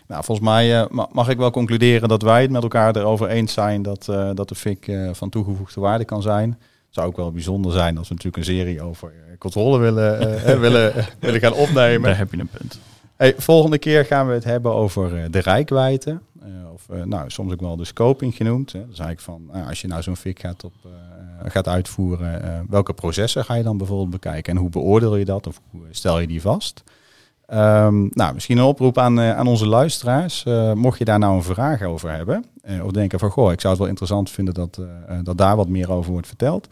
Nou, 0.07 0.23
volgens 0.23 0.47
mij 0.47 0.87
ma- 0.91 1.07
mag 1.11 1.29
ik 1.29 1.37
wel 1.37 1.51
concluderen 1.51 2.09
dat 2.09 2.21
wij 2.21 2.41
het 2.41 2.51
met 2.51 2.61
elkaar 2.63 2.95
erover 2.95 3.27
eens 3.27 3.53
zijn 3.53 3.81
dat, 3.81 4.07
eh, 4.07 4.29
dat 4.33 4.49
de 4.49 4.55
FIC 4.55 4.87
eh, 4.87 5.09
van 5.13 5.29
toegevoegde 5.29 5.81
waarde 5.81 6.05
kan 6.05 6.21
zijn. 6.21 6.59
Het 6.91 6.99
zou 6.99 7.07
ook 7.07 7.17
wel 7.17 7.31
bijzonder 7.31 7.71
zijn 7.71 7.97
als 7.97 8.07
we 8.07 8.13
natuurlijk 8.13 8.47
een 8.47 8.53
serie 8.53 8.81
over 8.81 9.07
eh, 9.07 9.37
controle 9.37 9.77
willen, 9.77 10.19
eh, 10.19 10.51
eh, 10.51 10.59
willen, 10.65 10.93
willen 11.19 11.39
gaan 11.39 11.53
opnemen. 11.53 12.01
Daar 12.01 12.17
heb 12.17 12.33
je 12.33 12.39
een 12.39 12.49
punt. 12.57 12.79
Hey, 13.15 13.33
volgende 13.37 13.77
keer 13.77 14.05
gaan 14.05 14.27
we 14.27 14.33
het 14.33 14.43
hebben 14.43 14.73
over 14.73 15.31
de 15.31 15.39
rijkwijde. 15.39 16.19
Eh, 16.41 16.71
of 16.73 16.89
eh, 16.89 17.03
nou, 17.03 17.29
soms 17.29 17.53
ook 17.53 17.61
wel 17.61 17.75
de 17.75 17.85
scoping 17.85 18.35
genoemd. 18.35 18.71
Hè. 18.71 18.79
Dat 18.79 18.91
is 18.91 18.99
eigenlijk 18.99 19.21
van, 19.21 19.55
nou, 19.55 19.67
als 19.67 19.81
je 19.81 19.87
nou 19.87 20.01
zo'n 20.01 20.15
FIC 20.15 20.39
gaat, 20.39 20.63
op, 20.63 20.73
gaat 21.43 21.67
uitvoeren, 21.67 22.65
welke 22.69 22.93
processen 22.93 23.45
ga 23.45 23.53
je 23.53 23.63
dan 23.63 23.77
bijvoorbeeld 23.77 24.09
bekijken? 24.09 24.53
En 24.53 24.59
hoe 24.59 24.69
beoordeel 24.69 25.15
je 25.15 25.25
dat? 25.25 25.47
Of 25.47 25.61
hoe 25.69 25.81
stel 25.91 26.19
je 26.19 26.27
die 26.27 26.41
vast? 26.41 26.83
Ehm, 27.51 28.07
nou, 28.09 28.33
misschien 28.33 28.57
een 28.57 28.63
oproep 28.63 28.97
aan, 28.97 29.19
eh, 29.19 29.37
aan 29.37 29.47
onze 29.47 29.67
luisteraars. 29.67 30.43
Eh, 30.43 30.73
mocht 30.73 30.97
je 30.97 31.05
daar 31.05 31.19
nou 31.19 31.35
een 31.35 31.43
vraag 31.43 31.83
over 31.83 32.11
hebben, 32.11 32.45
eh, 32.61 32.85
of 32.85 32.91
denken 32.91 33.19
van, 33.19 33.29
goh, 33.29 33.51
ik 33.51 33.59
zou 33.59 33.73
het 33.73 33.81
wel 33.81 33.89
interessant 33.89 34.29
vinden 34.29 34.53
dat, 34.53 34.79
dat 35.23 35.37
daar 35.37 35.55
wat 35.55 35.67
meer 35.67 35.91
over 35.91 36.11
wordt 36.11 36.27
verteld. 36.27 36.67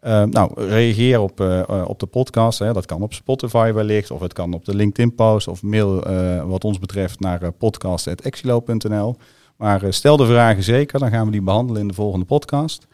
Eh, 0.00 0.22
nou, 0.22 0.50
reageer 0.54 1.20
op, 1.20 1.40
op 1.86 2.00
de 2.00 2.06
podcast. 2.06 2.58
Hè. 2.58 2.72
Dat 2.72 2.86
kan 2.86 3.02
op 3.02 3.12
Spotify 3.12 3.72
wellicht, 3.72 4.10
of 4.10 4.20
het 4.20 4.32
kan 4.32 4.52
op 4.52 4.64
de 4.64 4.74
LinkedIn-post, 4.74 5.48
of 5.48 5.62
mail 5.62 6.02
wat 6.46 6.64
ons 6.64 6.78
betreft 6.78 7.20
naar 7.20 7.52
podcast.exilo.nl. 7.52 9.16
Maar 9.56 9.82
stel 9.88 10.16
de 10.16 10.26
vragen 10.26 10.62
zeker, 10.62 10.98
dan 10.98 11.10
gaan 11.10 11.26
we 11.26 11.32
die 11.32 11.42
behandelen 11.42 11.80
in 11.80 11.88
de 11.88 11.94
volgende 11.94 12.26
podcast. 12.26 12.86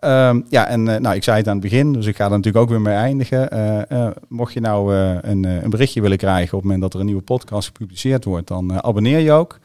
Ehm, 0.00 0.40
ja, 0.48 0.66
en 0.66 0.88
eh, 0.88 1.00
nou, 1.00 1.14
ik 1.16 1.22
zei 1.22 1.36
het 1.36 1.46
aan 1.46 1.52
het 1.52 1.62
begin, 1.62 1.92
dus 1.92 2.06
ik 2.06 2.16
ga 2.16 2.24
er 2.24 2.30
natuurlijk 2.30 2.56
ook 2.56 2.68
weer 2.68 2.80
mee 2.80 2.94
eindigen. 2.94 3.50
Eh, 3.50 3.90
eh, 3.90 4.10
mocht 4.28 4.52
je 4.52 4.60
nou 4.60 4.94
een, 5.22 5.44
een 5.44 5.70
berichtje 5.70 6.00
willen 6.00 6.16
krijgen 6.16 6.52
op 6.52 6.62
het 6.62 6.62
moment 6.62 6.82
dat 6.82 6.94
er 6.94 7.00
een 7.00 7.06
nieuwe 7.06 7.22
podcast 7.22 7.66
gepubliceerd 7.66 8.24
wordt, 8.24 8.48
dan 8.48 8.82
abonneer 8.82 9.18
je 9.18 9.32
ook. 9.32 9.58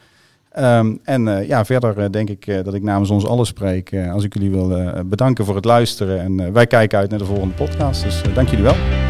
Ehm, 0.50 0.96
en 1.02 1.46
ja, 1.46 1.64
verder 1.64 2.12
denk 2.12 2.30
ik 2.30 2.64
dat 2.64 2.74
ik 2.74 2.82
namens 2.82 3.10
ons 3.10 3.26
allen 3.26 3.46
spreek. 3.46 3.94
als 4.12 4.24
ik 4.24 4.34
jullie 4.34 4.50
wil 4.50 4.92
bedanken 5.06 5.44
voor 5.44 5.54
het 5.54 5.64
luisteren. 5.64 6.20
En 6.20 6.52
wij 6.52 6.66
kijken 6.66 6.98
uit 6.98 7.10
naar 7.10 7.18
de 7.18 7.24
volgende 7.24 7.54
podcast. 7.54 8.02
Dus 8.02 8.22
dank 8.34 8.48
jullie 8.48 8.64
wel. 8.64 9.03